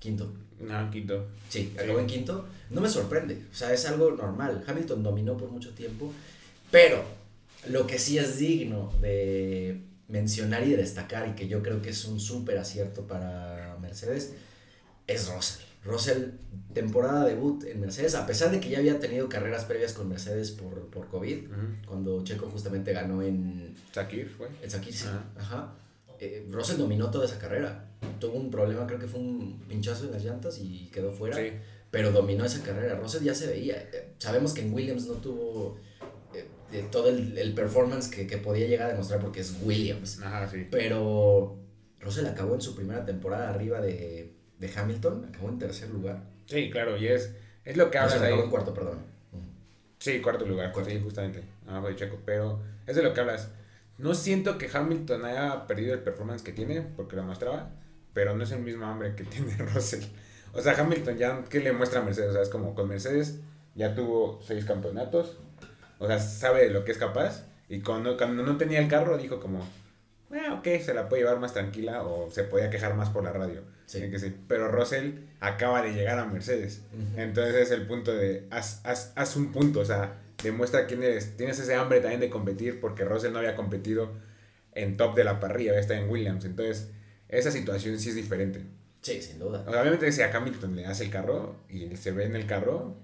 [0.00, 0.32] Quinto.
[0.58, 1.28] No, quinto.
[1.48, 2.48] Sí, acabó en quinto.
[2.70, 3.40] No me sorprende.
[3.52, 4.64] O sea, es algo normal.
[4.66, 6.12] Hamilton dominó por mucho tiempo.
[6.72, 7.04] Pero
[7.68, 11.90] lo que sí es digno de mencionar y de destacar, y que yo creo que
[11.90, 14.34] es un súper acierto para Mercedes,
[15.06, 15.73] es Russell.
[15.84, 16.30] Russell,
[16.72, 20.50] temporada debut en Mercedes, a pesar de que ya había tenido carreras previas con Mercedes
[20.50, 21.46] por, por COVID,
[21.86, 24.50] cuando Checo justamente ganó en, Sakir, güey.
[24.62, 25.06] en Sakir, sí.
[25.06, 25.24] Ajá.
[25.36, 25.74] Ajá.
[26.20, 27.90] Eh, Russell dominó toda esa carrera.
[28.18, 31.36] Tuvo un problema, creo que fue un pinchazo en las llantas y quedó fuera.
[31.36, 31.52] Sí.
[31.90, 32.98] Pero dominó esa carrera.
[32.98, 33.76] Russell ya se veía.
[33.76, 35.76] Eh, Sabemos que en Williams no tuvo
[36.72, 40.20] eh, todo el, el performance que, que podía llegar a demostrar porque es Williams.
[40.22, 40.66] Ajá, sí.
[40.70, 41.58] Pero
[42.00, 46.22] Russell acabó en su primera temporada arriba de, de Hamilton, acabó en tercer lugar.
[46.46, 48.38] Sí, claro, y es, es lo que No, hablas se ahí.
[48.38, 48.98] en cuarto, perdón.
[49.98, 50.90] Sí, cuarto lugar, Cuarto.
[50.90, 53.48] sí, justamente, abajo de Checo, pero es de lo que hablas.
[53.96, 57.70] No siento que Hamilton haya perdido el performance que tiene, porque lo mostraba,
[58.12, 60.04] pero no es el mismo hambre que tiene Russell.
[60.52, 62.30] O sea, Hamilton ya, ¿qué le muestra a Mercedes?
[62.30, 63.40] O sea, es como con Mercedes
[63.74, 65.36] ya tuvo seis campeonatos,
[65.98, 69.16] o sea, sabe de lo que es capaz, y cuando, cuando no tenía el carro
[69.18, 69.66] dijo como,
[70.34, 73.32] ah, ok, se la puede llevar más tranquila, o se podía quejar más por la
[73.32, 73.62] radio.
[73.86, 74.10] Sí.
[74.10, 74.34] que sí.
[74.48, 76.82] Pero Russell acaba de llegar a Mercedes.
[77.16, 81.36] Entonces es el punto de, haz, haz, haz un punto, o sea, demuestra quién eres.
[81.36, 84.12] Tienes ese hambre también de competir porque Russell no había competido
[84.72, 86.44] en top de la parrilla, había estado en Williams.
[86.44, 86.90] Entonces,
[87.28, 88.62] esa situación sí es diferente.
[89.02, 89.64] Sí, sin duda.
[89.66, 92.36] O sea, obviamente si a Hamilton le hace el carro y él se ve en
[92.36, 92.96] el carro,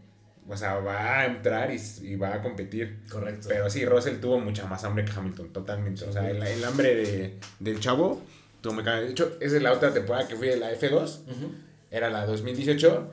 [0.50, 3.00] o sea, va a entrar y, y va a competir.
[3.10, 3.48] Correcto.
[3.48, 6.04] Pero sí, Russell tuvo mucha más hambre que Hamilton, totalmente.
[6.04, 8.20] O sea, el, el hambre de, del chavo,
[8.60, 8.82] tuvo muy.
[8.84, 11.52] De hecho, esa es la otra temporada que fui de la F2 Ujú.
[11.90, 13.12] era la 2018.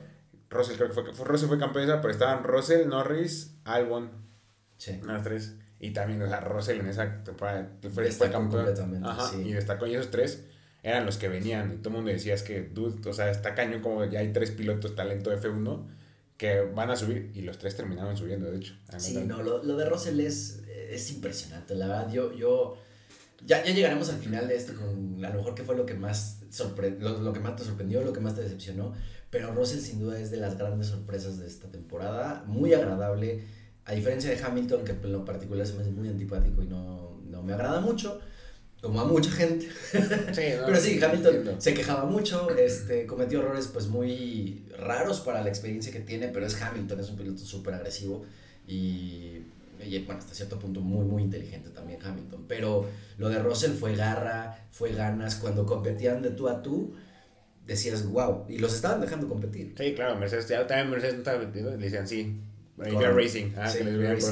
[0.50, 4.10] Russell creo que fue, fue- Russell fue campeón de esa, pero estaban Russell, Norris, Albon,
[4.78, 5.00] Sí.
[5.04, 5.54] las tres.
[5.80, 8.64] Y también, o sea, Russell en esa temporada fue, fue Destacó campeón.
[8.64, 9.42] completamente, Ajá, sí.
[9.42, 9.86] y destacó.
[9.86, 10.44] Y esos tres
[10.82, 11.72] eran los que venían.
[11.74, 14.32] Y todo el mundo decía, es que, dude, o sea, está cañón como ya hay
[14.32, 15.86] tres pilotos talento F1
[16.38, 17.30] que van a subir.
[17.34, 18.74] Y los tres terminaron subiendo, de hecho.
[18.96, 21.74] Sí, no, lo, lo de Russell es, es impresionante.
[21.74, 22.78] La verdad, yo, yo
[23.44, 25.94] ya, ya llegaremos al final de esto con a lo mejor qué fue lo que
[25.94, 28.94] más sorpre lo, lo que más te sorprendió, lo que más te decepcionó.
[29.30, 32.44] Pero Russell sin duda es de las grandes sorpresas de esta temporada.
[32.46, 33.44] Muy agradable.
[33.84, 37.20] A diferencia de Hamilton, que en lo particular se me hace muy antipático y no,
[37.24, 38.20] no me agrada mucho.
[38.80, 39.68] Como a mucha gente.
[40.32, 41.60] Sí, no, Pero sí, Hamilton entiendo.
[41.60, 46.46] se quejaba mucho, este, cometió errores pues muy raros para la experiencia que tiene, pero
[46.46, 48.24] es Hamilton, es un piloto súper agresivo
[48.66, 49.42] y,
[49.84, 52.44] y, bueno, hasta cierto punto muy, muy inteligente también Hamilton.
[52.46, 52.86] Pero
[53.16, 56.94] lo de Russell fue garra, fue ganas, cuando competían de tú a tú,
[57.66, 59.74] decías, wow, y los estaban dejando competir.
[59.76, 61.70] Sí, claro, Mercedes, ya también Mercedes no estaba metido.
[61.70, 62.40] Le decían, sí,
[62.76, 63.52] racing.
[63.56, 64.24] Ah, Sí, que les.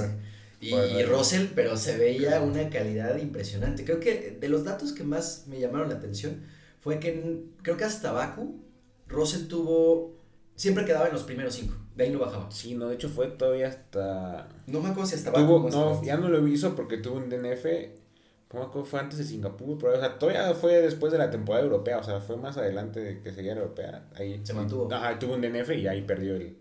[0.60, 3.84] Y, y Russell, pero se veía una calidad impresionante.
[3.84, 6.42] Creo que de los datos que más me llamaron la atención
[6.80, 8.62] fue que en- creo que hasta Baku,
[9.08, 10.16] Russell tuvo,
[10.54, 12.50] siempre quedaba en los primeros cinco, de ahí no bajaba.
[12.50, 14.48] Sí, no, de hecho fue todavía hasta...
[14.66, 15.46] No me acuerdo si hasta Baku.
[15.46, 17.66] Tuvo, o no, hasta- ya no lo hizo porque tuvo un DNF.
[18.54, 21.30] No me acuerdo, fue antes de Singapur, pero o sea, todavía fue después de la
[21.30, 24.04] temporada europea, o sea, fue más adelante de que seguía la europea.
[24.14, 24.88] Ahí Se mantuvo.
[24.92, 26.56] Ajá, tuvo un DNF y ahí perdió el,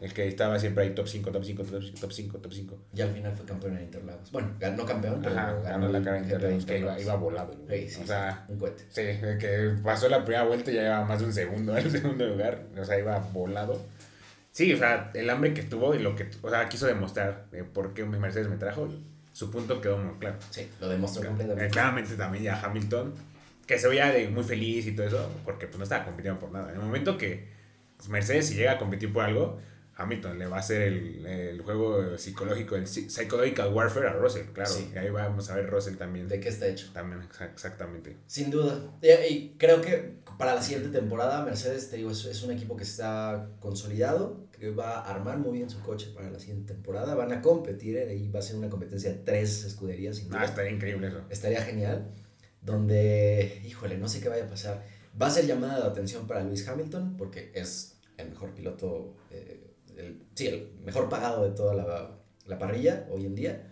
[0.00, 2.78] el que estaba siempre ahí top 5, top 5, top 5, top 5, top 5.
[2.94, 4.32] Y al final fue campeón en Interlagos.
[4.32, 7.52] Bueno, ganó campeón, pero Ajá, ganó, la en de Interlagos, que iba, volado.
[7.52, 7.88] el güey.
[7.88, 8.84] Sí, sí, o sea, sí, un cohete.
[8.88, 9.02] sí,
[9.38, 12.62] que pasó la primera vuelta y ya llevaba más de un segundo al segundo lugar,
[12.78, 13.80] o sea, iba volado.
[14.52, 17.62] Sí, o sea, el hambre que tuvo y lo que, o sea, quiso demostrar de
[17.64, 18.88] por qué Mercedes me trajo,
[19.32, 20.36] su punto quedó muy claro.
[20.50, 21.70] Sí, lo demostró Eh, completamente.
[21.70, 23.14] Claramente también ya Hamilton,
[23.66, 26.50] que se veía de muy feliz y todo eso, porque pues no estaba compitiendo por
[26.50, 26.70] nada.
[26.70, 27.48] En el momento que
[28.08, 29.60] Mercedes si llega a competir por algo,
[30.00, 34.46] Hamilton le va a hacer el, el juego psicológico, el psy- psychological warfare a Russell,
[34.52, 34.70] claro.
[34.70, 34.90] Sí.
[34.94, 36.26] Y ahí vamos a ver Russell también.
[36.28, 36.90] ¿De qué está hecho?
[36.92, 38.16] También, exa- exactamente.
[38.26, 38.80] Sin duda.
[39.02, 42.76] Y, y creo que para la siguiente temporada, Mercedes, te digo, es, es un equipo
[42.76, 47.14] que está consolidado, que va a armar muy bien su coche para la siguiente temporada.
[47.14, 50.16] Van a competir eh, y va a ser una competencia de tres escuderías.
[50.16, 50.40] Sin duda.
[50.40, 51.22] Ah, estaría increíble eso.
[51.30, 52.10] Estaría genial.
[52.62, 54.84] Donde, híjole, no sé qué vaya a pasar.
[55.20, 59.69] Va a ser llamada de atención para Lewis Hamilton, porque es el mejor piloto, eh,
[60.00, 62.10] el- sí, el mejor pagado de toda la,
[62.46, 63.66] la parrilla hoy en día.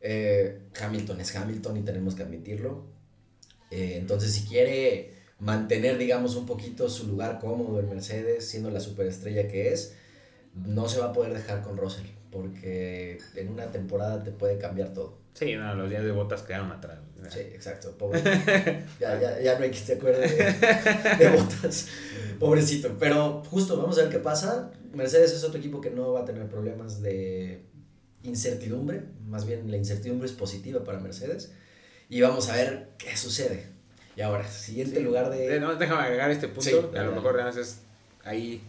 [0.00, 2.84] Eh, Hamilton es Hamilton y tenemos que admitirlo.
[3.70, 8.80] Eh, entonces, si quiere mantener, digamos, un poquito su lugar cómodo en Mercedes, siendo la
[8.80, 9.94] superestrella que es,
[10.54, 14.92] no se va a poder dejar con Russell, porque en una temporada te puede cambiar
[14.92, 15.18] todo.
[15.34, 16.98] Sí, no, los días de botas quedaron atrás.
[17.30, 18.20] Sí, exacto, pobre.
[19.00, 21.88] ya, ya, ya no hay que se acuerde de, de botas.
[22.38, 22.96] Pobrecito.
[22.98, 24.70] Pero justo, vamos a ver qué pasa.
[24.94, 27.62] Mercedes es otro equipo que no va a tener problemas de
[28.22, 29.02] incertidumbre.
[29.26, 31.52] Más bien, la incertidumbre es positiva para Mercedes.
[32.08, 33.66] Y vamos a ver qué sucede.
[34.16, 35.02] Y ahora, siguiente Sí.
[35.02, 35.58] lugar de.
[35.60, 36.62] No, déjame agregar este punto.
[36.62, 37.80] Sí, a dale, lo mejor haces
[38.24, 38.62] ahí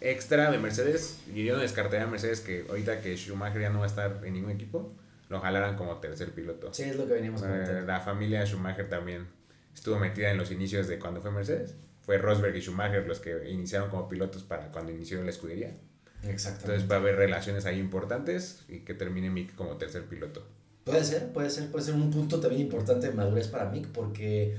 [0.00, 1.18] extra de Mercedes.
[1.34, 4.20] Y yo no descartaría a Mercedes que ahorita que Schumacher ya no va a estar
[4.24, 4.92] en ningún equipo,
[5.28, 6.72] lo jalaran como tercer piloto.
[6.74, 9.26] Sí, es lo que veníamos Eh, la familia Schumacher también
[9.74, 11.76] estuvo metida en los inicios de cuando fue Mercedes.
[12.08, 15.74] Fue Rosberg y Schumacher los que iniciaron como pilotos para cuando inició la escudería.
[16.22, 16.64] Exactamente.
[16.72, 20.48] Entonces va a haber relaciones ahí importantes y que termine Mick como tercer piloto.
[20.84, 24.56] Puede ser, puede ser, puede ser un punto también importante de madurez para Mick, porque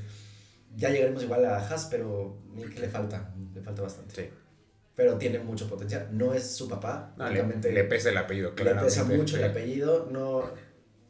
[0.76, 4.14] ya llegaremos igual a Haas, pero Mick le falta, le falta bastante.
[4.16, 4.30] Sí.
[4.96, 6.08] Pero tiene mucho potencial.
[6.12, 7.42] No es su papá, No, le,
[7.72, 8.86] le pesa el apellido, le claramente.
[8.94, 10.08] pesa mucho el apellido.
[10.12, 10.52] No,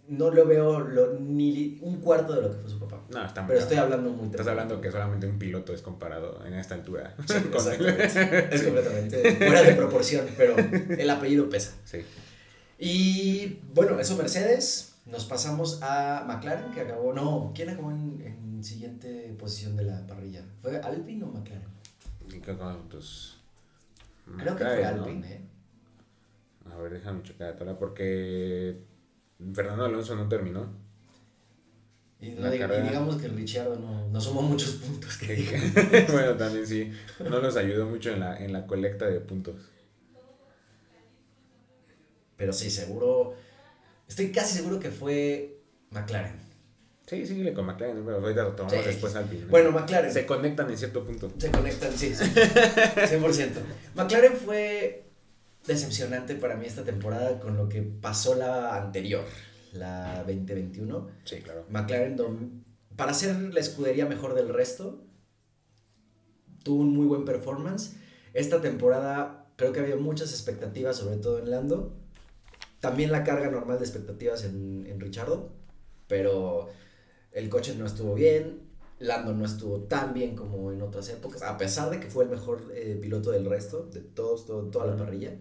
[0.10, 3.02] no lo veo lo, ni un cuarto de lo que fue su papá.
[3.10, 6.44] No, está muy Pero estoy hablando muy Estás hablando que solamente un piloto es comparado
[6.46, 7.16] en esta altura.
[7.28, 8.56] Sí, exactamente.
[8.56, 11.74] Es completamente fuera de proporción, pero el apellido pesa.
[11.86, 12.00] Sí.
[12.80, 14.86] Y bueno, eso Mercedes.
[15.06, 17.14] Nos pasamos a McLaren, que acabó.
[17.14, 20.44] No, ¿quién acabó en, en siguiente posición de la parrilla?
[20.62, 21.68] ¿Fue Alpine o McLaren?
[22.32, 23.40] ¿Y qué cuántos?
[24.38, 25.04] Creo que fue McLaren, ¿no?
[25.06, 25.42] Alpine, ¿eh?
[26.72, 28.78] A ver, déjame checar porque
[29.54, 30.68] Fernando Alonso no terminó.
[32.22, 35.18] Y, no digamos que Ricciardo no, no sumó muchos puntos.
[35.18, 36.92] Que bueno, también sí.
[37.20, 39.56] No nos ayudó mucho en la, en la colecta de puntos.
[42.36, 43.36] Pero sí, seguro.
[44.08, 45.62] Estoy casi seguro que fue
[45.92, 46.50] McLaren.
[47.06, 48.88] Sí, sí, le con McLaren, pero ahorita lo tomamos Sí.
[48.88, 49.44] después Alpine.
[49.44, 49.50] ¿no?
[49.50, 50.12] Bueno, McLaren.
[50.12, 51.32] se conectan en cierto punto.
[51.38, 52.24] Se conectan, sí, sí.
[52.26, 53.50] 100%.
[53.96, 55.09] McLaren fue
[55.66, 59.26] decepcionante para mí esta temporada con lo que pasó la anterior,
[59.74, 61.10] la 2021.
[61.26, 61.66] Sí, claro.
[61.70, 62.64] McLaren,
[62.96, 65.04] para ser la escudería mejor del resto,
[66.64, 67.96] tuvo un muy buen performance.
[68.34, 71.96] Esta temporada creo que había muchas expectativas, sobre todo en Lando.
[72.80, 75.52] También la carga normal de expectativas en, en Richardo,
[76.08, 76.70] pero
[77.32, 78.69] el coche no estuvo bien.
[79.00, 82.30] Lando no estuvo tan bien como en otras épocas, a pesar de que fue el
[82.32, 85.34] mejor eh, piloto del resto, de todos, todo- toda la parrilla.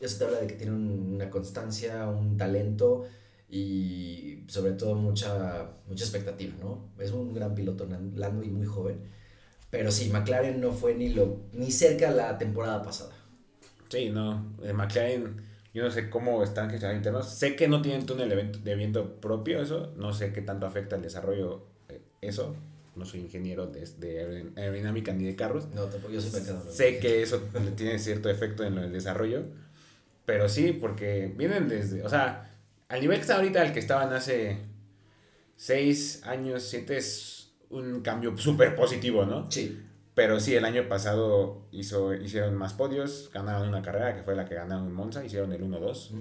[0.00, 3.04] Eso te habla de que tiene un- una constancia, un talento
[3.48, 6.90] y sobre todo mucha, mucha expectativa, ¿no?
[6.98, 7.86] Es un gran piloto
[8.16, 9.00] Lando y muy joven.
[9.70, 13.12] Pero sí, McLaren no fue ni, lo, ni cerca la temporada pasada.
[13.88, 14.54] Sí, no.
[14.62, 15.42] eh, McLaren,
[15.72, 17.28] yo no sé cómo están gestionando internos.
[17.28, 19.92] Sé que no tienen túnel de viento, de viento propio, eso.
[19.96, 22.56] No sé qué tanto afecta el desarrollo eh, eso.
[22.96, 25.68] No soy ingeniero de, de aerodin- aerodinámica ni de carros.
[25.74, 26.40] No, tampoco yo soy.
[26.70, 27.42] Sé que eso
[27.76, 29.42] tiene cierto efecto en el desarrollo.
[30.26, 32.02] Pero sí, porque vienen desde.
[32.02, 32.50] O sea,
[32.88, 34.58] al nivel que está ahorita, al que estaban hace
[35.56, 39.50] seis años, siete es un cambio súper positivo, ¿no?
[39.50, 39.80] Sí,
[40.14, 44.44] Pero sí, el año pasado hizo, hicieron más podios, ganaron una carrera que fue la
[44.44, 46.10] que ganaron en Monza, hicieron el 1-2.
[46.12, 46.20] Ujú.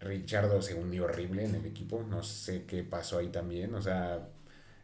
[0.00, 4.28] Richardo se hundió horrible en el equipo, no sé qué pasó ahí también, o sea,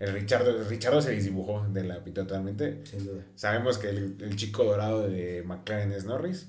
[0.01, 2.81] el Richardo, Richardo se desdibujó de la pista totalmente.
[2.85, 3.23] sin duda.
[3.37, 6.49] Sabemos que el, el chico dorado de McLaren es Norris.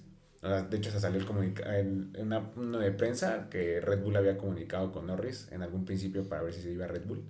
[0.69, 4.91] De hecho, se salió el en, una, uno de prensa que Red Bull había comunicado
[4.91, 7.23] con Norris en algún principio para ver si se iba a Red Bull.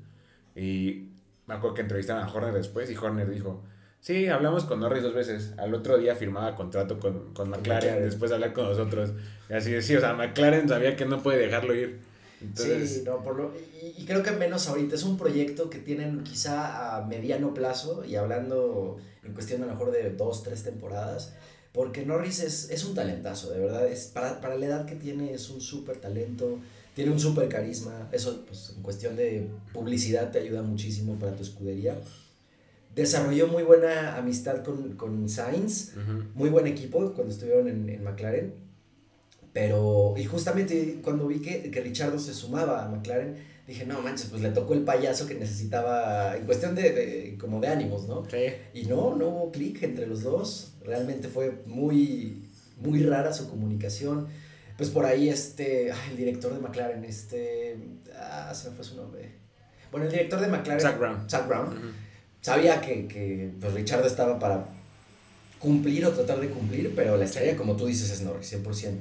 [0.53, 1.11] Y
[1.47, 3.63] me acuerdo que entrevistaron a Horner después y Horner dijo,
[4.01, 5.53] sí, hablamos con Norris dos veces.
[5.57, 8.03] Al otro día firmaba contrato con, con McLaren, McLaren.
[8.03, 9.13] después de hablar con nosotros.
[9.49, 11.99] Y así de, sí, o sea, McLaren sabía que no puede dejarlo ir.
[12.45, 14.95] Entonces, sí, no, por lo, y, y creo que menos ahorita.
[14.95, 19.73] Es un proyecto que tienen quizá a mediano plazo y hablando en cuestión a lo
[19.73, 21.33] mejor de dos, tres temporadas.
[21.73, 23.85] Porque Norris es, es un talentazo, de verdad.
[23.87, 26.59] Es, para, para la edad que tiene es un súper talento,
[26.93, 28.07] tiene un súper carisma.
[28.13, 31.99] Eso, pues, en cuestión de publicidad te ayuda muchísimo para tu escudería.
[32.95, 36.23] Desarrolló muy buena amistad con, con Sainz ujú.
[36.33, 38.64] muy buen equipo cuando estuvieron en, en McLaren.
[39.55, 44.27] Pero, y justamente cuando vi que, que Richardo se sumaba a McLaren, dije, no manches,
[44.29, 48.25] pues le tocó el payaso que necesitaba, en cuestión de, de- como de ánimos, ¿no?
[48.29, 48.47] Sí.
[48.73, 50.73] Y no, no hubo clic entre los dos.
[50.83, 52.43] Realmente fue muy,
[52.81, 54.27] muy rara su comunicación.
[54.75, 57.77] Pues por ahí este, ay, el director de McLaren, este,
[58.13, 59.31] ah, se me fue su nombre.
[59.89, 61.29] Bueno, el director de McLaren, Zach Brown.
[61.29, 61.93] Zach Brown,
[62.41, 64.67] sabía que, que pues, Richardo estaba para
[65.59, 68.99] cumplir o tratar de cumplir, pero la estrella, como tú dices, es Norris, 100%.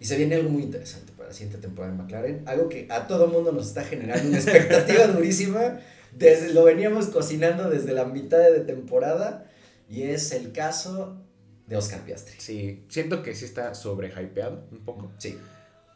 [0.00, 3.06] Y se viene algo muy interesante para la siguiente temporada en McLaren, algo que a
[3.06, 5.78] todo mundo nos está generando una expectativa durísima.
[6.16, 9.46] Desde, lo veníamos cocinando desde la mitad de temporada
[9.90, 11.22] y es el caso
[11.66, 12.34] de Oscar Piastri.
[12.38, 15.12] Sí, siento que sí está sobrehypeado un poco.
[15.18, 15.38] Sí,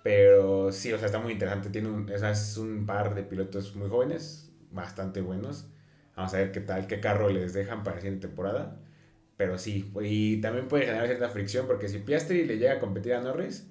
[0.02, 1.70] Pero sí, o sea, está muy interesante.
[1.70, 5.66] Tiene un, es un par de pilotos muy jóvenes, bastante buenos.
[6.14, 8.76] Vamos a ver qué tal, qué carro les dejan para la siguiente temporada.
[9.38, 13.14] Pero sí, y también puede generar cierta fricción porque si Piastri le llega a competir
[13.14, 13.66] a Norris,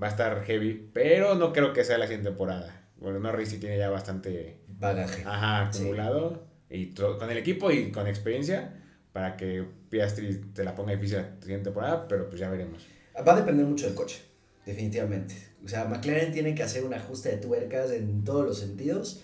[0.00, 0.90] va a estar heavy.
[0.92, 2.88] Pero no creo que sea la siguiente temporada.
[2.96, 5.22] Bueno, Norris sí tiene ya bastante bagaje.
[5.26, 5.78] ajá, Sí.
[5.80, 6.46] acumulado.
[6.68, 8.76] Y con el equipo y con experiencia
[9.12, 12.06] para que Piastri te la ponga difícil la siguiente temporada.
[12.08, 12.86] Pero pues ya veremos.
[13.26, 14.22] Va a depender mucho del coche,
[14.66, 15.34] definitivamente.
[15.64, 19.22] O sea, McLaren tiene que hacer un ajuste de tuercas en todos los sentidos.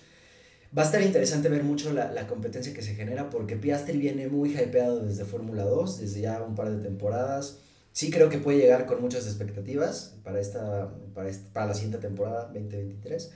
[0.77, 4.27] Va a estar interesante ver mucho la, la competencia que se genera porque Piastri viene
[4.29, 7.61] muy hypeado desde Fórmula 2, desde ya un par de temporadas.
[7.97, 11.99] Sí creo que puede llegar con muchas expectativas para, esta, para, esta- para la siguiente
[11.99, 13.33] temporada 2023.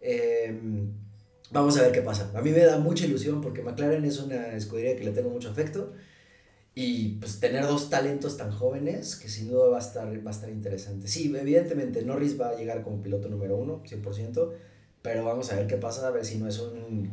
[0.00, 0.58] Eh,
[1.52, 2.30] vamos a ver qué pasa.
[2.34, 5.50] A mí me da mucha ilusión porque McLaren es una escudería que le tengo mucho
[5.50, 5.92] afecto.
[6.74, 10.34] Y pues tener dos talentos tan jóvenes que sin duda va a estar, va a
[10.34, 11.08] estar interesante.
[11.08, 14.54] Sí, evidentemente Norris va a llegar como piloto número uno, 100%,
[15.02, 17.10] Pero vamos a ver qué pasa, a ver si no es un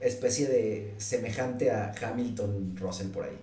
[0.00, 3.38] especie de semejante a Hamilton Russell por ahí.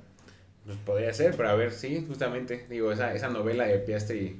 [0.68, 2.66] Pues podría ser, pero a ver, sí, justamente.
[2.70, 4.38] Digo, esa, esa novela de Piastri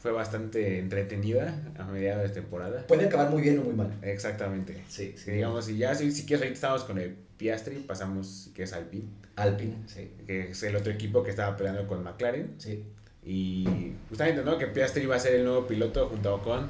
[0.00, 2.84] fue bastante entretenida a mediados de temporada.
[2.88, 3.96] Puede acabar muy bien o muy mal.
[4.02, 4.82] Exactamente.
[4.88, 8.64] Sí, Sí, digamos, y ya si, si quieres, ahorita estamos con el Piastri, pasamos, que
[8.64, 9.04] es Alpine,
[9.36, 10.10] Alpine, sí.
[10.26, 12.56] que es el otro equipo que estaba peleando con McLaren.
[12.58, 12.82] Sí.
[13.24, 14.58] Y justamente, ¿no?
[14.58, 16.68] Que Piastri iba a ser el nuevo piloto junto a Ocon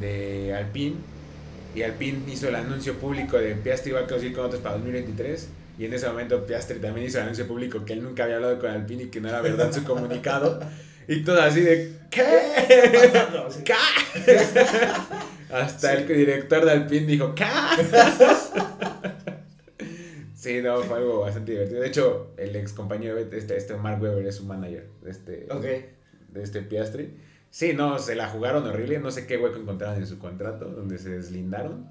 [0.00, 0.96] de Alpine.
[1.76, 5.48] Y Alpine hizo el anuncio público de Piastri va a conseguir con otros para 2023.
[5.80, 8.68] Y en ese momento Piastri también hizo anuncio público que él nunca había hablado con
[8.68, 10.60] Alpine y que no era verdad su comunicado.
[11.08, 12.22] Y todo así de, ¿qué?
[13.64, 13.74] ¿Qué?
[15.50, 17.46] Hasta el director de Alpine dijo, ¿qué?
[20.34, 21.80] Sí, no, fue algo bastante divertido.
[21.80, 25.48] De hecho, el ex compañero, de este, este Mark Webber es su manager de este,
[25.48, 27.14] de este Piastri.
[27.48, 28.98] Sí, no, se la jugaron horrible.
[28.98, 31.88] No sé qué hueco encontraron en su contrato, donde se deslindaron.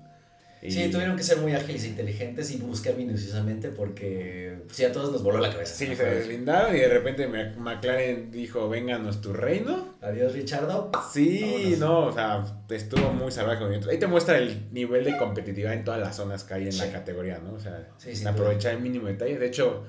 [0.62, 4.92] Y- Sí, tuvieron que ser muy ágiles e inteligentes y buscar minuciosamente porque sí, a
[4.92, 5.74] todos nos voló la cabeza.
[5.74, 9.96] Sí, se deslindaron y de repente McLaren dijo, vénganos tu reino.
[10.02, 10.92] Adiós, Richardo.
[11.14, 11.80] Sí, Vámonos.
[11.80, 13.64] no, o sea, estuvo muy salvaje.
[13.90, 16.80] Ahí te muestra el nivel de competitividad en todas las zonas que hay en Sí.
[16.80, 17.54] la categoría, ¿no?
[17.54, 19.38] O sea, Sí, aprovechar el mínimo detalle.
[19.40, 19.86] De hecho,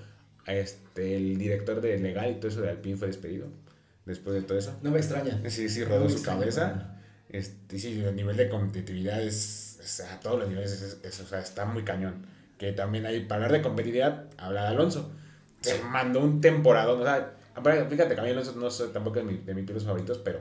[0.46, 3.48] este, el director de legal y todo eso de Alpine fue despedido
[4.06, 4.76] después de todo eso.
[4.82, 5.40] No me extraña.
[5.48, 6.96] Sí, sí, No rodó su extraña, cabeza.
[7.28, 11.26] Este, sí, el nivel de competitividad es, es a todos los niveles, es, es- o
[11.26, 12.26] sea, está muy cañón.
[12.58, 15.10] Que también hay, para hablar de competitividad, habla de Alonso.
[15.62, 15.82] Se Sí.
[15.90, 17.32] mandó un temporada, o sea,
[17.88, 20.40] fíjate que a mí Alonso no soy tampoco de, mi- de mis pilotos favoritos, pero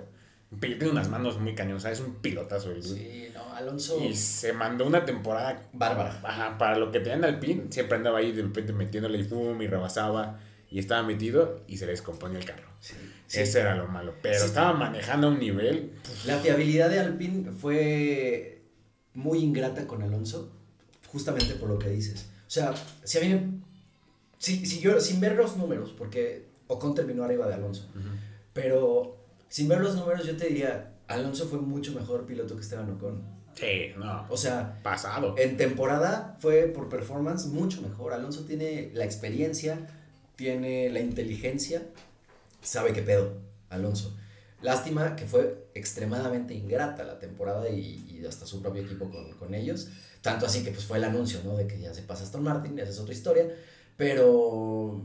[0.60, 2.82] tiene unas manos muy cañón, o sea, es un pilotazo el.
[2.84, 4.00] Sí, no, Alonso.
[4.04, 6.20] Y se mandó una temporada Bárbara.
[6.24, 9.68] Ajá, para lo que tenían Alpine, siempre andaba ahí de repente metiéndole y fum y
[9.68, 10.40] rebasaba
[10.72, 12.68] y estaba metido y se le descomponía el carro.
[12.80, 12.96] Sí,
[13.28, 13.40] sí.
[13.42, 14.14] Ese era lo malo.
[14.22, 14.46] Pero Sí.
[14.46, 15.92] estaba manejando a un nivel.
[16.26, 18.59] La fiabilidad de Alpine fue
[19.20, 20.52] muy ingrata con Alonso,
[21.12, 22.28] justamente por lo que dices.
[22.48, 23.62] O sea, si a mí
[24.40, 27.88] si, si yo, sin ver los números, porque Ocon terminó arriba de Alonso,
[28.54, 29.18] pero
[29.50, 33.22] sin ver los números yo te diría, Alonso fue mucho mejor piloto que Esteban Ocon.
[33.54, 34.26] Sí, no.
[34.30, 35.36] O sea, Pasado.
[35.38, 38.14] en temporada fue por performance mucho mejor.
[38.14, 39.88] Alonso tiene la experiencia,
[40.38, 41.84] tiene la inteligencia,
[42.62, 43.34] sabe qué pedo,
[43.70, 44.16] Alonso.
[44.62, 49.54] Lástima que fue extremadamente ingrata la temporada y, y hasta su propio equipo con, con
[49.54, 49.88] ellos.
[50.22, 51.56] Tanto así que pues fue el anuncio, ¿no?
[51.56, 53.48] De que ya se pasa Aston Martin, esa es otra historia.
[53.96, 55.02] Pero,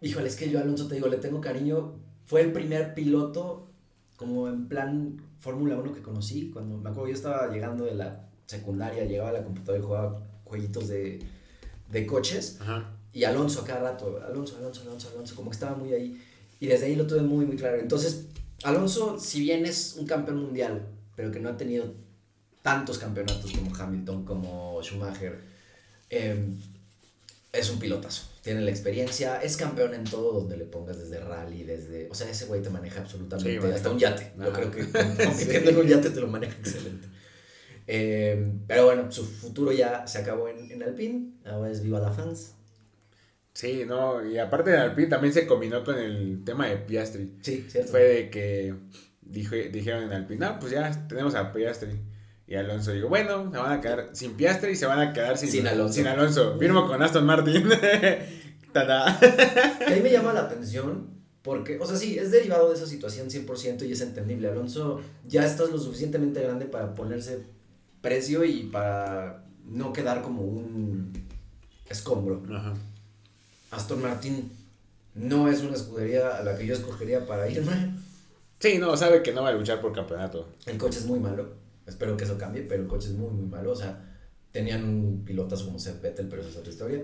[0.00, 1.94] híjole, es que yo Alonso te digo, le tengo cariño.
[2.24, 3.68] Fue el primer piloto
[4.16, 6.50] como en plan Fórmula 1 que conocí.
[6.50, 10.22] Cuando me acuerdo, yo estaba llegando de la secundaria, llegaba a la computadora y jugaba
[10.44, 11.20] jueguitos de,
[11.90, 12.58] de coches.
[12.60, 12.90] Ajá.
[13.12, 16.20] Y Alonso a cada rato, Alonso, Alonso, Alonso, Alonso, como que estaba muy ahí.
[16.64, 17.78] Y desde ahí lo tuve muy, muy claro.
[17.78, 18.24] Entonces,
[18.62, 21.92] Alonso, si bien es un campeón mundial, pero que no ha tenido
[22.62, 25.40] tantos campeonatos como Hamilton, como Schumacher,
[26.08, 26.46] eh,
[27.52, 28.22] es un pilotazo.
[28.42, 32.08] Tiene la experiencia, es campeón en todo donde le pongas, desde rally, desde...
[32.10, 34.32] O sea, ese güey te maneja absolutamente, Sí, hasta un yate.
[34.38, 34.52] Yo Ajá.
[34.52, 37.08] creo que com- compitiendo en un yate te lo maneja excelente.
[37.86, 42.10] Eh, pero bueno, su futuro ya se acabó en, en Alpine, ahora es Viva la
[42.10, 42.52] Fans.
[43.54, 44.26] Sí, no.
[44.26, 47.38] Y aparte de Alpine también se combinó con el tema de Piastri.
[47.40, 47.92] Sí, cierto.
[47.92, 48.74] Fue de que
[49.22, 52.00] dije, dijeron en Alpine, no, pues ya tenemos a Piastri.
[52.46, 55.38] Y Alonso dijo, bueno, se van a quedar sin Piastri y se van a quedar
[55.38, 55.94] sin, Sin Alonso.
[55.94, 56.58] Sin Alonso.
[56.58, 57.68] Firmo con Aston Martin.
[58.72, 59.18] Tada.
[59.78, 63.30] Que ahí me llama la atención porque, o sea, sí, es derivado de esa situación
[63.30, 64.48] 100% y es entendible.
[64.48, 67.44] Alonso ya estás lo suficientemente grande para ponerse
[68.00, 71.12] precio y para no quedar como un
[71.88, 72.42] escombro.
[72.52, 72.74] Ajá.
[73.74, 74.50] Aston Martin
[75.14, 77.94] no es una escudería a la que yo escogería para irme.
[78.58, 80.48] Sí, no, sabe que no va a luchar por campeonato.
[80.66, 81.54] El coche es muy malo.
[81.86, 83.72] Espero que eso cambie, pero el coche es muy, muy malo.
[83.72, 84.02] O sea,
[84.50, 87.02] tenían un pilotazo como Seth Vettel, pero esa es otra historia.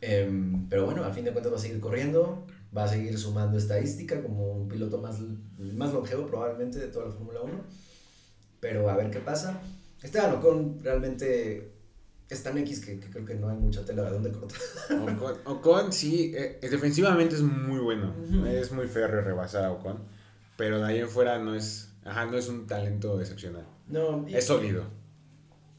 [0.00, 2.46] Em, pero bueno, al fin de cuentas va a seguir corriendo,
[2.76, 5.18] va a seguir sumando estadística como un piloto más,
[5.58, 7.52] más longevo probablemente de toda la Fórmula 1.
[8.60, 9.60] Pero a ver qué pasa.
[10.02, 11.77] Esteban Ocon realmente
[12.30, 14.58] es tan X que, que creo que no hay mucha tela de dónde cortar.
[15.02, 18.14] Ocon, Ocon sí, eh, defensivamente es muy bueno.
[18.28, 18.46] Ujú.
[18.46, 19.98] Es muy férreo rebasar a Ocon.
[20.56, 23.64] Pero de ahí en fuera no es, ajá, no es un talento excepcional.
[23.86, 24.84] No, y, Es sólido.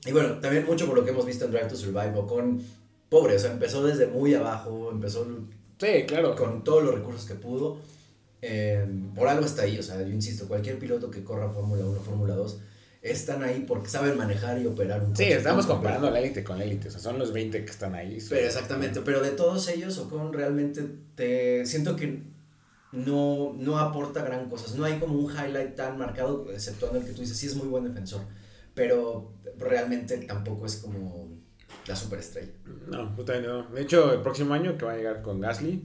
[0.05, 2.61] y bueno, también mucho por lo que hemos visto en Drive to Survive, Ocon,
[3.09, 5.27] pobre, o sea, empezó desde muy abajo, empezó
[5.79, 6.35] Sí, claro.
[6.35, 7.77] con todos los recursos que pudo.
[8.41, 11.99] Eh, por algo está ahí, o sea, yo insisto, cualquier piloto que corra Fórmula 1,
[11.99, 12.59] Fórmula 2,
[13.01, 16.43] están ahí porque saben manejar y operar un Sí, coche estamos tan comparando la élite
[16.43, 16.89] con la élite.
[16.89, 18.17] O sea, son los 20 que están ahí.
[18.29, 20.83] Pero exactamente, pero de todos ellos, Ocon realmente
[21.15, 22.23] te siento que
[22.91, 24.75] no, no aporta gran cosas.
[24.75, 27.67] No hay como un highlight tan marcado, exceptuando el que tú dices, sí es muy
[27.67, 28.21] buen defensor.
[28.73, 31.29] pero realmente tampoco es como
[31.87, 32.51] la superestrella.
[32.87, 33.63] No, justamente no.
[33.69, 35.83] De hecho, el próximo año que va a llegar con Gasly,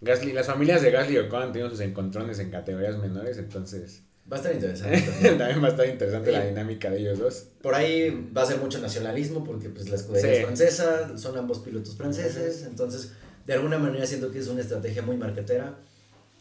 [0.00, 4.04] Gasly, las familias de Gasly y Ocon han tenido sus encontrones en categorías menores, entonces
[4.32, 5.00] Va a estar interesante.
[5.02, 5.62] también, también.
[5.62, 6.48] va a estar interesante la Sí.
[6.48, 7.46] dinámica de ellos dos.
[7.62, 10.36] Por ahí va a ser mucho nacionalismo porque pues la escudería Sí.
[10.38, 13.12] es francesa, son ambos pilotos franceses, entonces
[13.46, 15.76] de alguna manera siento que es una estrategia muy marquetera.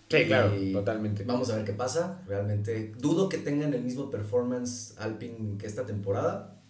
[0.09, 1.23] Sí, claro, totalmente.
[1.25, 2.21] Vamos a ver qué pasa.
[2.27, 6.61] Realmente dudo que tengan el mismo performance Alpine que esta temporada.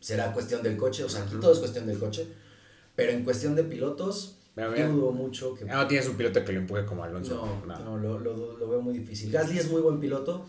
[0.00, 2.26] Será cuestión del coche, o sea, aquí todo es cuestión del coche.
[2.94, 4.88] Pero en cuestión de pilotos, Mira, mira.
[4.88, 5.64] dudo mucho que...
[5.70, 7.34] Ah, no tienes un piloto que lo empuje como Alonso.
[7.66, 7.84] No, No.
[7.84, 9.30] no, lo, lo- lo veo muy difícil.
[9.30, 10.46] Gasly es muy buen piloto.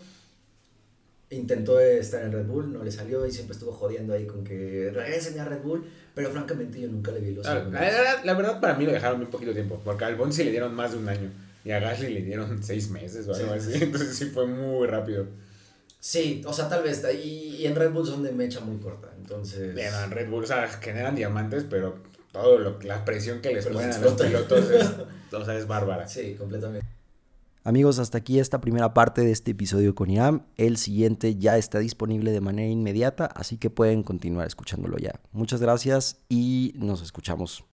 [1.30, 4.90] Intentó estar en Red Bull, no le salió y siempre estuvo jodiendo ahí con que
[4.94, 5.84] regresen a Red Bull,
[6.14, 8.92] pero francamente yo nunca le vi los Ah, La, verdad, la verdad, para mí lo
[8.92, 11.30] dejaron un poquito tiempo, porque al Albon sí le dieron más de un año
[11.66, 13.72] y a Gasly le dieron seis meses o algo Sí.
[13.74, 15.26] así, entonces sí fue muy rápido.
[16.00, 19.12] Sí, o sea, tal vez, y, y en Red Bull son de mecha muy corta,
[19.18, 19.74] entonces...
[19.74, 21.98] Bien, en Red Bull, o sea, generan diamantes, pero
[22.32, 24.90] todo lo la presión que les ponen los a los pilotos es,
[25.32, 26.08] o sea, es bárbara.
[26.08, 26.86] Sí, completamente.
[27.64, 30.46] Amigos, hasta aquí esta primera parte de este episodio con Iram.
[30.56, 35.20] El siguiente ya está disponible de manera inmediata, así que pueden continuar escuchándolo ya.
[35.32, 37.64] Muchas gracias y nos escuchamos